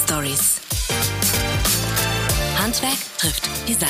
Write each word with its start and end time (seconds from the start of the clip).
Werkstattstories. 0.00 0.60
Handwerk 2.58 2.98
trifft 3.18 3.68
Design. 3.68 3.88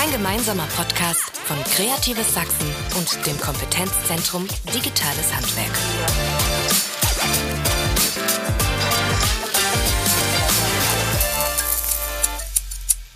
Ein 0.00 0.12
gemeinsamer 0.12 0.66
Podcast 0.76 1.36
von 1.36 1.56
Kreatives 1.64 2.34
Sachsen 2.34 2.66
und 2.96 3.26
dem 3.26 3.38
Kompetenzzentrum 3.40 4.46
Digitales 4.74 5.34
Handwerk. 5.34 5.72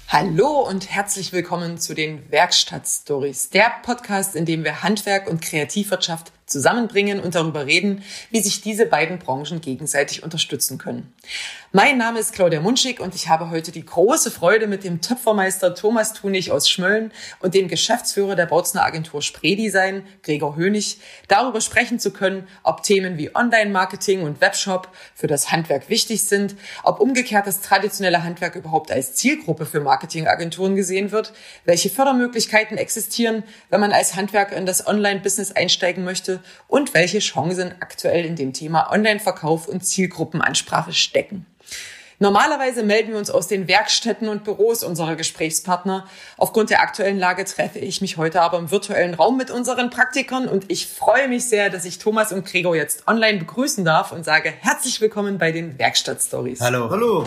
Hallo 0.08 0.68
und 0.68 0.90
herzlich 0.90 1.32
willkommen 1.32 1.79
zu 1.79 1.94
den 1.94 2.30
Werkstattstories, 2.30 3.48
der 3.48 3.72
Podcast, 3.82 4.36
in 4.36 4.44
dem 4.44 4.64
wir 4.64 4.82
Handwerk 4.82 5.29
und 5.29 5.40
Kreativwirtschaft 5.40 6.32
zusammenbringen 6.52 7.18
und 7.18 7.34
darüber 7.34 7.66
reden, 7.66 8.02
wie 8.30 8.40
sich 8.40 8.60
diese 8.60 8.86
beiden 8.86 9.18
Branchen 9.18 9.60
gegenseitig 9.60 10.22
unterstützen 10.22 10.79
können. 10.79 11.12
Mein 11.72 11.96
Name 11.96 12.20
ist 12.20 12.34
Claudia 12.34 12.60
Munschig 12.60 13.00
und 13.00 13.14
ich 13.14 13.29
habe 13.30 13.48
heute 13.48 13.72
die 13.72 13.84
große 13.84 14.30
Freude, 14.30 14.66
mit 14.66 14.84
dem 14.84 15.00
Töpfermeister 15.00 15.74
Thomas 15.74 16.12
Thunig 16.12 16.52
aus 16.52 16.68
Schmölln 16.68 17.12
und 17.40 17.54
dem 17.54 17.66
Geschäftsführer 17.66 18.36
der 18.36 18.44
Bautzner 18.44 18.84
Agentur 18.84 19.22
Spredesign, 19.22 20.07
Gregor 20.22 20.57
Hönig, 20.57 20.98
darüber 21.29 21.62
sprechen 21.62 21.98
zu 21.98 22.12
können, 22.12 22.46
ob 22.62 22.82
Themen 22.82 23.16
wie 23.16 23.34
Online-Marketing 23.34 24.22
und 24.22 24.43
Webshop 24.43 24.88
für 25.14 25.29
das 25.29 25.50
Handwerk 25.50 25.88
wichtig 25.88 26.24
sind, 26.24 26.57
ob 26.82 27.00
umgekehrt 27.00 27.46
das 27.46 27.62
traditionelle 27.62 28.22
Handwerk 28.22 28.54
überhaupt 28.54 28.93
als 28.93 29.14
Zielgruppe 29.14 29.64
für 29.64 29.80
Marketingagenturen 29.80 30.76
gesehen 30.76 31.10
wird, 31.10 31.32
welche 31.64 31.88
Fördermöglichkeiten 31.88 32.77
existieren, 32.77 33.44
wenn 33.70 33.80
man 33.80 33.92
als 33.92 34.14
Handwerker 34.14 34.56
in 34.56 34.66
das 34.66 34.86
Online-Business 34.86 35.52
einsteigen 35.52 36.05
möchte 36.05 36.41
und 36.68 36.94
welche 36.94 37.18
Chancen 37.18 37.74
aktuell 37.80 38.24
in 38.24 38.36
dem 38.36 38.52
Thema 38.52 38.90
Online-Verkauf 38.90 39.68
und 39.68 39.84
Zielgruppenansprache 39.84 40.92
stecken. 40.92 41.46
Normalerweise 42.22 42.84
melden 42.84 43.10
wir 43.10 43.18
uns 43.18 43.30
aus 43.30 43.48
den 43.48 43.66
Werkstätten 43.66 44.28
und 44.28 44.44
Büros 44.44 44.84
unserer 44.84 45.16
Gesprächspartner. 45.16 46.06
Aufgrund 46.36 46.70
der 46.70 46.80
aktuellen 46.80 47.18
Lage 47.18 47.44
treffe 47.44 47.80
ich 47.80 48.00
mich 48.00 48.16
heute 48.16 48.42
aber 48.42 48.58
im 48.58 48.70
virtuellen 48.70 49.14
Raum 49.14 49.36
mit 49.36 49.50
unseren 49.50 49.90
Praktikern 49.90 50.46
und 50.46 50.70
ich 50.70 50.86
freue 50.86 51.26
mich 51.26 51.48
sehr, 51.48 51.68
dass 51.68 51.84
ich 51.84 51.98
Thomas 51.98 52.30
und 52.30 52.44
Gregor 52.44 52.77
jetzt 52.77 53.08
online 53.08 53.38
begrüßen 53.38 53.84
darf 53.84 54.12
und 54.12 54.24
sage 54.24 54.52
herzlich 54.60 55.00
willkommen 55.00 55.38
bei 55.38 55.50
den 55.50 55.80
Werkstattstories. 55.80 56.60
Hallo. 56.60 56.88
Hallo. 56.90 57.24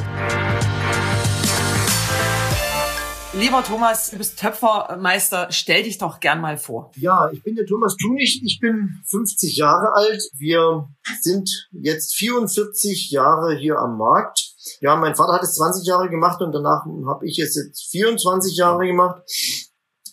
Lieber 3.37 3.61
Thomas, 3.65 4.11
du 4.11 4.17
bist 4.17 4.39
Töpfermeister. 4.39 5.47
Stell 5.49 5.83
dich 5.83 5.97
doch 5.97 6.21
gern 6.21 6.39
mal 6.39 6.57
vor. 6.57 6.91
Ja, 6.95 7.29
ich 7.33 7.43
bin 7.43 7.55
der 7.55 7.65
Thomas 7.65 7.97
Tunich. 7.97 8.41
Ich 8.45 8.61
bin 8.61 9.01
50 9.07 9.57
Jahre 9.57 9.93
alt. 9.93 10.23
Wir 10.37 10.87
sind 11.21 11.67
jetzt 11.71 12.15
44 12.15 13.11
Jahre 13.11 13.53
hier 13.57 13.77
am 13.77 13.97
Markt. 13.97 14.53
Ja, 14.79 14.95
mein 14.95 15.15
Vater 15.15 15.33
hat 15.33 15.43
es 15.43 15.55
20 15.55 15.85
Jahre 15.85 16.09
gemacht 16.09 16.41
und 16.41 16.53
danach 16.53 16.85
habe 16.85 17.27
ich 17.27 17.37
es 17.39 17.55
jetzt 17.55 17.89
24 17.91 18.55
Jahre 18.55 18.87
gemacht. 18.87 19.21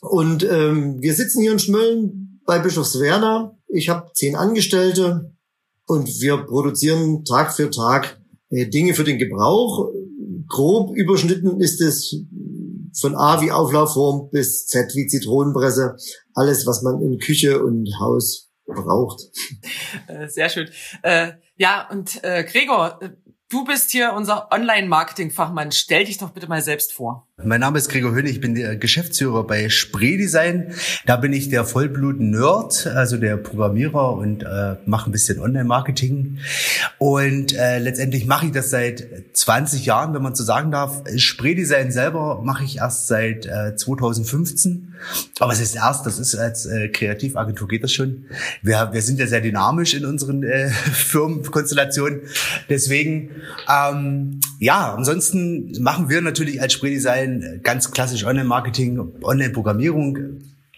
Und 0.00 0.42
ähm, 0.42 1.00
wir 1.00 1.14
sitzen 1.14 1.42
hier 1.42 1.52
in 1.52 1.60
Schmölln 1.60 2.40
bei 2.44 2.58
Bischofswerda. 2.58 3.56
Ich 3.68 3.88
habe 3.88 4.10
zehn 4.14 4.34
Angestellte 4.34 5.32
und 5.86 6.08
wir 6.20 6.38
produzieren 6.38 7.24
Tag 7.24 7.54
für 7.54 7.70
Tag 7.70 8.20
äh, 8.50 8.66
Dinge 8.66 8.94
für 8.94 9.04
den 9.04 9.18
Gebrauch. 9.18 9.92
Grob 10.48 10.96
überschnitten 10.96 11.60
ist 11.60 11.80
es 11.80 12.16
von 13.00 13.14
A 13.16 13.40
wie 13.40 13.52
Auflaufform 13.52 14.30
bis 14.30 14.66
Z 14.66 14.94
wie 14.94 15.06
Zitronenpresse. 15.06 15.96
Alles, 16.34 16.66
was 16.66 16.82
man 16.82 17.00
in 17.02 17.18
Küche 17.18 17.62
und 17.62 17.88
Haus 18.00 18.50
braucht. 18.66 19.22
Äh, 20.06 20.28
sehr 20.28 20.48
schön. 20.48 20.68
Äh, 21.02 21.32
ja, 21.56 21.88
und 21.90 22.22
äh, 22.24 22.44
Gregor, 22.44 22.98
du 23.52 23.64
bist 23.64 23.90
hier 23.90 24.14
unser 24.14 24.50
Online-Marketing-Fachmann. 24.50 25.72
Stell 25.72 26.06
dich 26.06 26.16
doch 26.18 26.30
bitte 26.30 26.48
mal 26.48 26.62
selbst 26.62 26.92
vor. 26.92 27.26
Mein 27.44 27.60
Name 27.60 27.78
ist 27.78 27.88
Gregor 27.88 28.12
Höhne, 28.12 28.30
ich 28.30 28.40
bin 28.40 28.54
der 28.54 28.76
Geschäftsführer 28.76 29.46
bei 29.46 29.68
Spreedesign. 29.68 30.74
Da 31.06 31.16
bin 31.16 31.32
ich 31.32 31.48
der 31.48 31.64
Vollblut-Nerd, 31.64 32.86
also 32.86 33.16
der 33.16 33.36
Programmierer 33.36 34.14
und 34.14 34.42
äh, 34.42 34.76
mache 34.86 35.10
ein 35.10 35.12
bisschen 35.12 35.40
Online-Marketing. 35.40 36.38
Und 36.98 37.52
äh, 37.52 37.78
letztendlich 37.78 38.26
mache 38.26 38.46
ich 38.46 38.52
das 38.52 38.70
seit 38.70 39.06
20 39.34 39.84
Jahren, 39.84 40.14
wenn 40.14 40.22
man 40.22 40.34
so 40.34 40.44
sagen 40.44 40.70
darf. 40.70 41.02
Spreedesign 41.16 41.90
selber 41.90 42.40
mache 42.42 42.64
ich 42.64 42.78
erst 42.78 43.08
seit 43.08 43.44
äh, 43.46 43.76
2015. 43.76 44.94
Aber 45.40 45.52
es 45.52 45.60
ist 45.60 45.74
erst, 45.74 46.06
das 46.06 46.18
ist 46.18 46.36
als 46.36 46.66
äh, 46.66 46.88
Kreativagentur 46.88 47.66
geht 47.66 47.82
das 47.82 47.92
schon. 47.92 48.26
Wir, 48.62 48.90
wir 48.92 49.02
sind 49.02 49.18
ja 49.18 49.26
sehr 49.26 49.40
dynamisch 49.40 49.94
in 49.94 50.06
unseren 50.06 50.44
äh, 50.44 50.68
Firmenkonstellationen. 50.92 52.22
Deswegen, 52.68 53.30
ähm, 53.68 54.40
ja, 54.58 54.94
ansonsten 54.94 55.72
machen 55.80 56.08
wir 56.08 56.20
natürlich 56.20 56.60
als 56.60 56.72
Spreedesign 56.72 57.32
Online, 57.32 57.60
ganz 57.62 57.90
klassisch 57.90 58.24
Online-Marketing, 58.24 59.00
Online-Programmierung, 59.22 60.18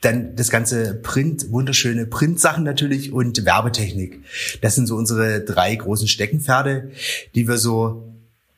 dann 0.01 0.37
das 0.37 0.51
ganze 0.51 0.95
Print, 0.95 1.51
wunderschöne 1.51 2.07
Print-Sachen 2.07 2.65
natürlich 2.65 3.13
und 3.13 3.45
Werbetechnik. 3.45 4.21
Das 4.61 4.75
sind 4.75 4.87
so 4.87 4.97
unsere 4.97 5.41
drei 5.41 5.75
großen 5.75 6.09
Steckenpferde, 6.09 6.91
die 7.35 7.49
wir 7.49 7.57
so 7.57 8.05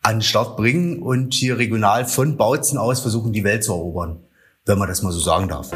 an 0.03 0.17
den 0.17 0.23
Start 0.23 0.57
bringen 0.57 1.01
und 1.01 1.35
hier 1.35 1.59
regional 1.59 2.05
von 2.05 2.37
Bautzen 2.37 2.79
aus 2.79 3.01
versuchen, 3.01 3.33
die 3.33 3.45
Welt 3.45 3.65
zu 3.65 3.73
erobern, 3.73 4.19
wenn 4.65 4.79
man 4.79 4.89
das 4.89 5.03
mal 5.03 5.13
so 5.13 5.21
sagen 5.21 5.49
darf. 5.49 5.71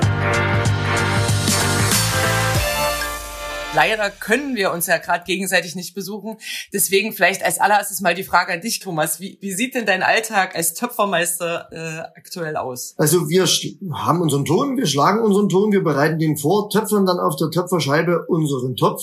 Leider 3.72 4.10
können 4.10 4.56
wir 4.56 4.72
uns 4.72 4.88
ja 4.88 4.98
gerade 4.98 5.22
gegenseitig 5.24 5.76
nicht 5.76 5.94
besuchen. 5.94 6.38
Deswegen 6.72 7.12
vielleicht 7.12 7.44
als 7.44 7.60
allererstes 7.60 8.00
mal 8.00 8.16
die 8.16 8.24
Frage 8.24 8.52
an 8.52 8.60
dich, 8.60 8.80
Thomas. 8.80 9.20
Wie, 9.20 9.38
wie 9.40 9.52
sieht 9.52 9.76
denn 9.76 9.86
dein 9.86 10.02
Alltag 10.02 10.56
als 10.56 10.74
Töpfermeister 10.74 11.68
äh, 11.70 12.18
aktuell 12.18 12.56
aus? 12.56 12.94
Also 12.96 13.28
wir 13.28 13.46
haben 13.94 14.20
unseren 14.20 14.44
Ton, 14.44 14.76
wir 14.76 14.86
schlagen 14.86 15.22
unseren 15.22 15.48
Ton, 15.48 15.70
wir 15.70 15.84
bereiten 15.84 16.18
den 16.18 16.36
vor, 16.36 16.68
töpfern 16.68 17.06
dann 17.06 17.20
auf 17.20 17.36
der 17.36 17.50
Töpferscheibe 17.50 18.26
unseren 18.26 18.74
Topf. 18.74 19.02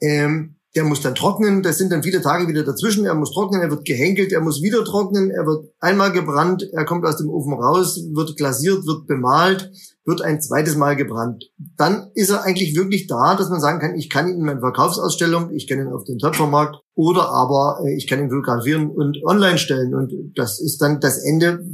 Ähm, 0.00 0.56
der 0.74 0.84
muss 0.84 1.02
dann 1.02 1.14
trocknen, 1.14 1.62
das 1.62 1.78
sind 1.78 1.92
dann 1.92 2.02
viele 2.02 2.20
Tage 2.20 2.48
wieder 2.48 2.64
dazwischen, 2.64 3.04
er 3.04 3.14
muss 3.14 3.32
trocknen, 3.32 3.60
er 3.60 3.70
wird 3.70 3.84
gehenkelt, 3.84 4.32
er 4.32 4.40
muss 4.40 4.60
wieder 4.60 4.84
trocknen, 4.84 5.30
er 5.30 5.46
wird 5.46 5.72
einmal 5.78 6.10
gebrannt, 6.10 6.68
er 6.72 6.84
kommt 6.84 7.04
aus 7.04 7.18
dem 7.18 7.28
Ofen 7.28 7.52
raus, 7.52 8.00
wird 8.12 8.36
glasiert, 8.36 8.84
wird 8.84 9.06
bemalt, 9.06 9.70
wird 10.04 10.22
ein 10.22 10.40
zweites 10.40 10.76
Mal 10.76 10.96
gebrannt. 10.96 11.44
Dann 11.76 12.10
ist 12.14 12.30
er 12.30 12.42
eigentlich 12.42 12.76
wirklich 12.76 13.06
da, 13.06 13.36
dass 13.36 13.48
man 13.48 13.60
sagen 13.60 13.80
kann, 13.80 13.94
ich 13.94 14.10
kann 14.10 14.28
ihn 14.28 14.36
in 14.36 14.44
meiner 14.44 14.60
Verkaufsausstellung, 14.60 15.50
ich 15.50 15.66
kann 15.66 15.78
ihn 15.78 15.92
auf 15.92 16.04
den 16.04 16.18
Töpfermarkt 16.18 16.76
oder 16.94 17.30
aber 17.30 17.80
äh, 17.84 17.96
ich 17.96 18.06
kann 18.06 18.20
ihn 18.20 18.30
fotografieren 18.30 18.90
und 18.90 19.18
online 19.24 19.58
stellen 19.58 19.94
und 19.94 20.12
das 20.36 20.60
ist 20.60 20.82
dann 20.82 21.00
das 21.00 21.18
Ende, 21.18 21.64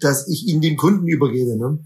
dass 0.00 0.28
ich 0.28 0.46
ihn 0.46 0.60
den 0.60 0.76
Kunden 0.76 1.06
übergebe. 1.06 1.56
Ne? 1.56 1.78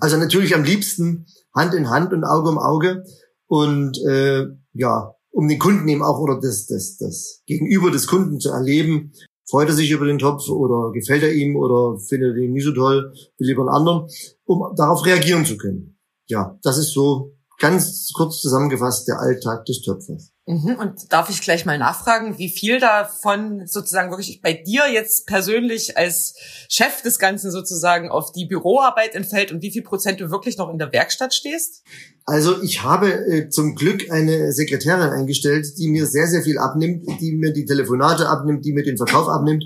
Also 0.00 0.16
natürlich 0.16 0.54
am 0.54 0.64
liebsten 0.64 1.26
Hand 1.54 1.74
in 1.74 1.90
Hand 1.90 2.12
und 2.12 2.24
Auge 2.24 2.48
um 2.48 2.58
Auge 2.58 3.04
und 3.46 3.98
äh, 4.08 4.46
ja, 4.74 5.14
um 5.30 5.48
den 5.48 5.58
Kunden 5.58 5.88
eben 5.88 6.02
auch 6.02 6.18
oder 6.20 6.38
das, 6.40 6.66
das, 6.66 6.96
das 6.98 7.42
Gegenüber 7.46 7.90
des 7.90 8.06
Kunden 8.06 8.38
zu 8.38 8.50
erleben. 8.50 9.12
Freut 9.48 9.68
er 9.68 9.74
sich 9.74 9.90
über 9.90 10.06
den 10.06 10.18
Topf 10.18 10.48
oder 10.48 10.92
gefällt 10.92 11.22
er 11.22 11.32
ihm 11.32 11.56
oder 11.56 11.98
findet 11.98 12.36
er 12.36 12.42
ihn 12.42 12.52
nicht 12.52 12.64
so 12.64 12.72
toll, 12.72 13.12
will 13.38 13.46
lieber 13.46 13.62
einen 13.62 13.70
anderen, 13.70 14.08
um 14.52 14.74
darauf 14.76 15.04
reagieren 15.04 15.44
zu 15.44 15.56
können. 15.56 15.98
Ja, 16.26 16.58
das 16.62 16.78
ist 16.78 16.92
so 16.92 17.32
ganz 17.58 18.10
kurz 18.14 18.40
zusammengefasst 18.40 19.06
der 19.06 19.20
Alltag 19.20 19.64
des 19.66 19.82
Töpfers. 19.82 20.32
Mhm. 20.46 20.76
Und 20.80 21.12
darf 21.12 21.30
ich 21.30 21.40
gleich 21.40 21.64
mal 21.64 21.78
nachfragen, 21.78 22.36
wie 22.36 22.48
viel 22.48 22.80
davon 22.80 23.62
sozusagen 23.66 24.10
wirklich 24.10 24.42
bei 24.42 24.52
dir 24.52 24.82
jetzt 24.92 25.28
persönlich 25.28 25.96
als 25.96 26.34
Chef 26.68 27.02
des 27.02 27.20
Ganzen 27.20 27.52
sozusagen 27.52 28.10
auf 28.10 28.32
die 28.32 28.46
Büroarbeit 28.46 29.14
entfällt 29.14 29.52
und 29.52 29.62
wie 29.62 29.70
viel 29.70 29.82
Prozent 29.82 30.20
du 30.20 30.32
wirklich 30.32 30.58
noch 30.58 30.68
in 30.70 30.78
der 30.78 30.92
Werkstatt 30.92 31.32
stehst? 31.32 31.84
Also 32.24 32.60
ich 32.62 32.82
habe 32.82 33.12
äh, 33.12 33.48
zum 33.48 33.76
Glück 33.76 34.10
eine 34.10 34.52
Sekretärin 34.52 35.10
eingestellt, 35.10 35.66
die 35.78 35.88
mir 35.88 36.06
sehr, 36.06 36.26
sehr 36.26 36.42
viel 36.42 36.58
abnimmt, 36.58 37.06
die 37.20 37.36
mir 37.36 37.52
die 37.52 37.64
Telefonate 37.64 38.28
abnimmt, 38.28 38.64
die 38.64 38.72
mir 38.72 38.82
den 38.82 38.96
Verkauf 38.96 39.28
abnimmt, 39.28 39.64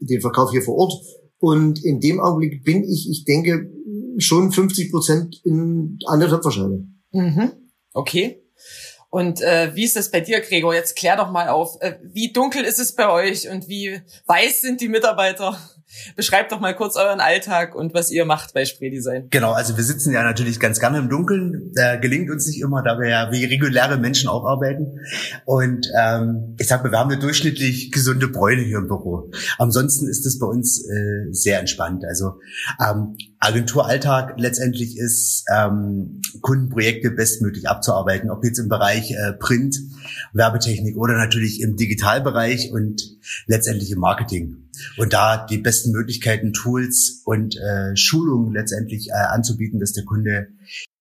den 0.00 0.20
Verkauf 0.20 0.50
hier 0.50 0.62
vor 0.62 0.76
Ort. 0.76 0.92
Und 1.38 1.82
in 1.82 2.00
dem 2.00 2.20
Augenblick 2.20 2.64
bin 2.64 2.84
ich, 2.84 3.08
ich 3.10 3.24
denke, 3.24 3.70
schon 4.18 4.52
50 4.52 4.90
Prozent 4.90 5.40
in, 5.44 5.98
an 6.06 6.20
der 6.20 6.28
Töpferscheibe. 6.28 6.84
Mhm. 7.12 7.52
Okay. 7.92 8.42
Und 9.10 9.40
äh, 9.40 9.74
wie 9.74 9.84
ist 9.84 9.96
das 9.96 10.10
bei 10.10 10.20
dir, 10.20 10.40
Gregor? 10.40 10.72
Jetzt 10.72 10.94
klär 10.94 11.16
doch 11.16 11.30
mal 11.30 11.48
auf. 11.48 11.76
Äh, 11.80 11.98
wie 12.02 12.32
dunkel 12.32 12.64
ist 12.64 12.78
es 12.78 12.94
bei 12.94 13.10
euch 13.10 13.48
und 13.48 13.68
wie 13.68 14.00
weiß 14.26 14.60
sind 14.60 14.80
die 14.80 14.88
Mitarbeiter? 14.88 15.58
Beschreibt 16.16 16.52
doch 16.52 16.60
mal 16.60 16.74
kurz 16.74 16.96
euren 16.96 17.20
Alltag 17.20 17.74
und 17.74 17.94
was 17.94 18.10
ihr 18.10 18.24
macht 18.24 18.54
bei 18.54 18.64
Spreedesign. 18.64 19.28
Genau, 19.30 19.52
also 19.52 19.76
wir 19.76 19.84
sitzen 19.84 20.12
ja 20.12 20.22
natürlich 20.22 20.60
ganz 20.60 20.78
gerne 20.80 20.98
im 20.98 21.08
Dunkeln. 21.08 21.72
Da 21.74 21.96
gelingt 21.96 22.30
uns 22.30 22.46
nicht 22.46 22.60
immer, 22.60 22.82
da 22.82 22.98
wir 22.98 23.08
ja 23.08 23.32
wie 23.32 23.44
reguläre 23.44 23.98
Menschen 23.98 24.28
auch 24.28 24.44
arbeiten. 24.44 25.00
Und 25.44 25.88
ähm, 25.98 26.56
ich 26.58 26.68
sag 26.68 26.84
mal, 26.84 26.92
wir 26.92 26.98
haben 26.98 27.10
eine 27.10 27.20
durchschnittlich 27.20 27.90
gesunde 27.90 28.28
Bräune 28.28 28.62
hier 28.62 28.78
im 28.78 28.86
Büro. 28.86 29.30
Ansonsten 29.58 30.08
ist 30.08 30.26
es 30.26 30.38
bei 30.38 30.46
uns 30.46 30.84
äh, 30.84 31.32
sehr 31.32 31.58
entspannt. 31.60 32.04
Also 32.04 32.34
ähm, 32.80 33.16
Agenturalltag 33.40 34.34
letztendlich 34.38 34.96
ist, 34.98 35.44
ähm, 35.52 36.20
Kundenprojekte 36.40 37.10
bestmöglich 37.10 37.68
abzuarbeiten, 37.68 38.30
ob 38.30 38.44
jetzt 38.44 38.58
im 38.58 38.68
Bereich 38.68 39.10
äh, 39.12 39.32
Print, 39.32 39.76
Werbetechnik 40.32 40.96
oder 40.96 41.14
natürlich 41.14 41.60
im 41.60 41.76
Digitalbereich 41.76 42.70
und 42.72 43.02
letztendlich 43.46 43.90
im 43.90 43.98
Marketing. 43.98 44.68
Und 44.96 45.12
da 45.12 45.46
die 45.46 45.58
besten 45.58 45.92
Möglichkeiten, 45.92 46.52
Tools 46.52 47.22
und 47.24 47.56
äh, 47.56 47.96
Schulungen 47.96 48.52
letztendlich 48.52 49.08
äh, 49.08 49.12
anzubieten, 49.12 49.80
dass 49.80 49.92
der 49.92 50.04
Kunde 50.04 50.48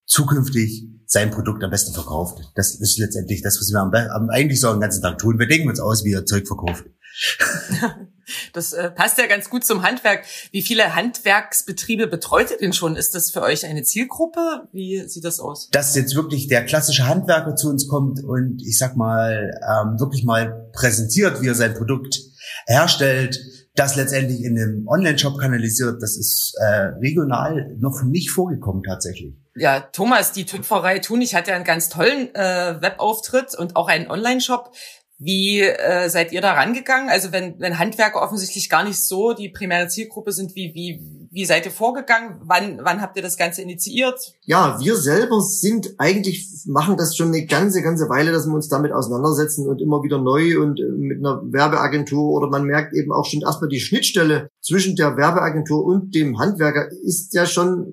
zukünftig 0.06 0.88
sein 1.06 1.31
Produkt 1.31 1.64
am 1.64 1.72
besten 1.72 1.94
verkauft. 1.94 2.40
Das 2.56 2.80
ist 2.80 2.98
letztendlich 2.98 3.42
das, 3.42 3.60
was 3.60 3.72
wir 3.72 3.80
am, 3.80 3.94
am 3.94 4.30
eigentlich 4.30 4.60
so 4.60 4.72
den 4.72 4.81
ganzen 4.81 5.02
Tag 5.02 5.18
tun. 5.18 5.40
Wir 5.40 5.48
denken 5.48 5.70
uns 5.70 5.80
aus, 5.80 6.04
wie 6.04 6.14
er 6.14 6.26
Zeug 6.26 6.48
verkauft. 6.48 6.86
Das 8.54 8.74
äh, 8.74 8.92
passt 8.92 9.18
ja 9.18 9.28
ganz 9.28 9.50
gut 9.50 9.66
zum 9.66 9.84
Handwerk. 9.84 10.24
Wie 10.52 10.62
viele 10.62 10.96
Handwerksbetriebe 10.96 12.08
betreut 12.08 12.52
ihr 12.52 12.58
denn 12.58 12.74
schon? 12.74 12.96
Ist 12.96 13.16
das 13.16 13.32
für 13.32 13.42
euch 13.42 13.66
eine 13.66 13.84
Zielgruppe? 13.84 14.68
Wie 14.72 15.08
sieht 15.08 15.25
das 15.25 15.40
aus? 15.40 15.70
Dass 15.72 15.96
jetzt 15.96 16.16
wirklich 16.16 16.48
der 16.48 16.66
klassische 16.66 17.08
Handwerker 17.08 17.56
zu 17.56 17.70
uns 17.70 17.88
kommt 17.88 18.24
und 18.24 18.62
ich 18.62 18.78
sag 18.78 18.96
mal 18.96 19.60
ähm, 19.62 20.00
wirklich 20.00 20.24
mal 20.24 20.70
präsentiert, 20.74 21.42
wie 21.42 21.48
er 21.48 21.56
sein 21.56 21.74
Produkt 21.74 22.20
herstellt, 22.68 23.40
das 23.80 23.96
letztendlich 23.96 24.44
in 24.44 24.58
einem 24.58 24.88
Online-Shop 24.88 25.40
kanalisiert, 25.40 26.02
das 26.02 26.18
ist 26.18 26.54
äh, 26.60 26.66
regional 27.02 27.76
noch 27.80 28.04
nicht 28.04 28.30
vorgekommen 28.30 28.84
tatsächlich. 28.84 29.34
Ja, 29.56 29.80
Thomas, 29.80 30.31
die 30.31 30.46
Tüpferei 30.46 31.00
Tunig 31.00 31.34
hat 31.36 31.48
ja 31.48 31.56
einen 31.56 31.64
ganz 31.64 31.90
tollen 31.90 32.34
äh, 32.36 32.81
Webauftritt 32.81 33.56
und 33.56 33.76
auch 33.76 33.88
einen 33.88 34.10
Online-Shop. 34.10 34.72
Wie 35.21 35.60
äh, 35.60 36.10
seid 36.10 36.31
ihr 36.31 36.39
da 36.39 36.54
rangegangen? 36.54 37.10
Also 37.10 37.33
wenn, 37.33 37.60
wenn 37.60 37.77
Handwerker 37.77 38.21
offensichtlich 38.21 38.69
gar 38.69 38.86
nicht 38.86 39.01
so 39.01 39.33
die 39.33 39.50
primäre 39.50 39.89
Zielgruppe 39.89 40.31
sind, 40.31 40.56
wie, 40.56 40.74
wie, 40.74 41.27
wie 41.30 41.45
seid 41.45 41.66
ihr 41.66 41.74
vorgegangen? 41.74 42.39
Wann, 42.45 42.80
wann 42.83 43.01
habt 43.01 43.18
ihr 43.18 43.21
das 43.21 43.36
Ganze 43.36 43.62
initiiert? 43.62 44.18
Ja, 44.45 44.80
wir 44.80 44.95
selber 44.95 45.42
sind 45.42 45.95
eigentlich, 45.98 46.48
machen 46.68 46.95
das 46.95 47.18
schon 47.18 47.27
eine 47.27 47.45
ganze, 47.45 47.81
ganze 47.81 48.07
Weile, 48.07 48.31
dass 48.31 48.48
wir 48.48 48.54
uns 48.54 48.69
damit 48.69 48.94
auseinandersetzen 48.94 49.68
und 49.68 49.81
immer 49.81 50.04
wieder 50.04 50.19
neu 50.21 50.62
und 50.62 50.80
äh, 50.80 50.83
mit 50.83 51.18
einer 51.19 51.42
Werbeagentur 51.44 52.31
oder 52.31 52.48
man 52.48 52.63
merkt 52.63 52.94
eben 52.94 53.12
auch 53.12 53.25
schon 53.25 53.42
erstmal 53.42 53.69
die 53.69 53.81
Schnittstelle 53.81 54.50
zwischen 54.62 54.95
der 54.95 55.18
Werbeagentur 55.18 55.83
und 55.83 56.15
dem 56.15 56.39
Handwerker 56.39 56.88
ist 57.04 57.33
ja 57.33 57.45
schon 57.45 57.92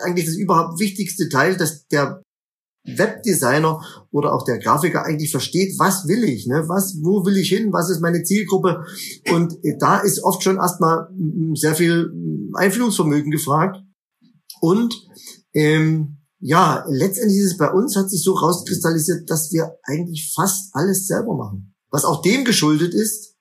eigentlich 0.00 0.24
das 0.24 0.36
überhaupt 0.36 0.80
wichtigste 0.80 1.28
Teil, 1.28 1.56
dass 1.56 1.86
der 1.88 2.22
Webdesigner 2.84 3.80
oder 4.10 4.34
auch 4.34 4.44
der 4.44 4.58
Grafiker 4.58 5.04
eigentlich 5.04 5.30
versteht, 5.30 5.78
was 5.78 6.08
will 6.08 6.24
ich, 6.24 6.46
ne? 6.46 6.64
was, 6.68 6.98
wo 7.02 7.24
will 7.24 7.36
ich 7.36 7.48
hin, 7.48 7.72
was 7.72 7.90
ist 7.90 8.00
meine 8.00 8.24
Zielgruppe 8.24 8.84
und 9.30 9.56
da 9.78 9.98
ist 9.98 10.22
oft 10.24 10.42
schon 10.42 10.56
erstmal 10.56 11.08
sehr 11.54 11.76
viel 11.76 12.12
Einfühlungsvermögen 12.54 13.30
gefragt 13.30 13.78
und 14.60 14.94
ähm, 15.54 16.18
ja, 16.44 16.84
letztendlich 16.88 17.38
ist 17.38 17.52
es 17.52 17.56
bei 17.56 17.70
uns, 17.70 17.94
hat 17.94 18.10
sich 18.10 18.22
so 18.22 18.32
rauskristallisiert, 18.32 19.30
dass 19.30 19.52
wir 19.52 19.78
eigentlich 19.84 20.32
fast 20.34 20.70
alles 20.74 21.06
selber 21.06 21.36
machen. 21.36 21.74
Was 21.90 22.04
auch 22.04 22.20
dem 22.20 22.44
geschuldet 22.44 22.94
ist, 22.94 23.36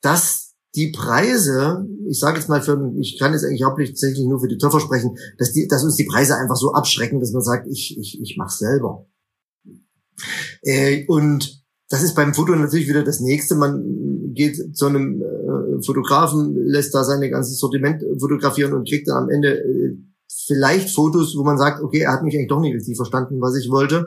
dass 0.00 0.47
die 0.74 0.92
Preise, 0.92 1.86
ich 2.08 2.18
sage 2.18 2.38
jetzt 2.38 2.48
mal 2.48 2.62
für, 2.62 2.92
ich 2.98 3.18
kann 3.18 3.32
jetzt 3.32 3.44
eigentlich 3.44 3.64
hauptsächlich 3.64 4.26
nur 4.26 4.40
für 4.40 4.48
die 4.48 4.58
Töpfer 4.58 4.80
sprechen, 4.80 5.16
dass, 5.38 5.52
die, 5.52 5.66
dass 5.66 5.84
uns 5.84 5.96
die 5.96 6.04
Preise 6.04 6.36
einfach 6.36 6.56
so 6.56 6.72
abschrecken, 6.72 7.20
dass 7.20 7.32
man 7.32 7.42
sagt, 7.42 7.66
ich, 7.68 7.96
ich, 7.98 8.20
ich 8.20 8.36
mache 8.36 8.54
selber. 8.54 9.06
Äh, 10.62 11.06
und 11.06 11.64
das 11.88 12.02
ist 12.02 12.14
beim 12.14 12.34
Foto 12.34 12.54
natürlich 12.54 12.88
wieder 12.88 13.02
das 13.02 13.20
nächste. 13.20 13.54
Man 13.54 14.34
geht 14.34 14.76
zu 14.76 14.86
einem 14.86 15.22
äh, 15.22 15.82
Fotografen, 15.84 16.54
lässt 16.66 16.94
da 16.94 17.02
seine 17.02 17.30
ganze 17.30 17.54
Sortiment 17.54 18.02
fotografieren 18.18 18.74
und 18.74 18.88
kriegt 18.88 19.08
dann 19.08 19.24
am 19.24 19.30
Ende 19.30 19.58
äh, 19.58 19.96
vielleicht 20.46 20.94
Fotos, 20.94 21.34
wo 21.36 21.44
man 21.44 21.58
sagt, 21.58 21.82
okay, 21.82 22.00
er 22.00 22.12
hat 22.12 22.22
mich 22.22 22.34
eigentlich 22.34 22.48
doch 22.48 22.60
nicht 22.60 22.74
richtig 22.74 22.96
verstanden, 22.96 23.40
was 23.40 23.56
ich 23.56 23.70
wollte. 23.70 24.06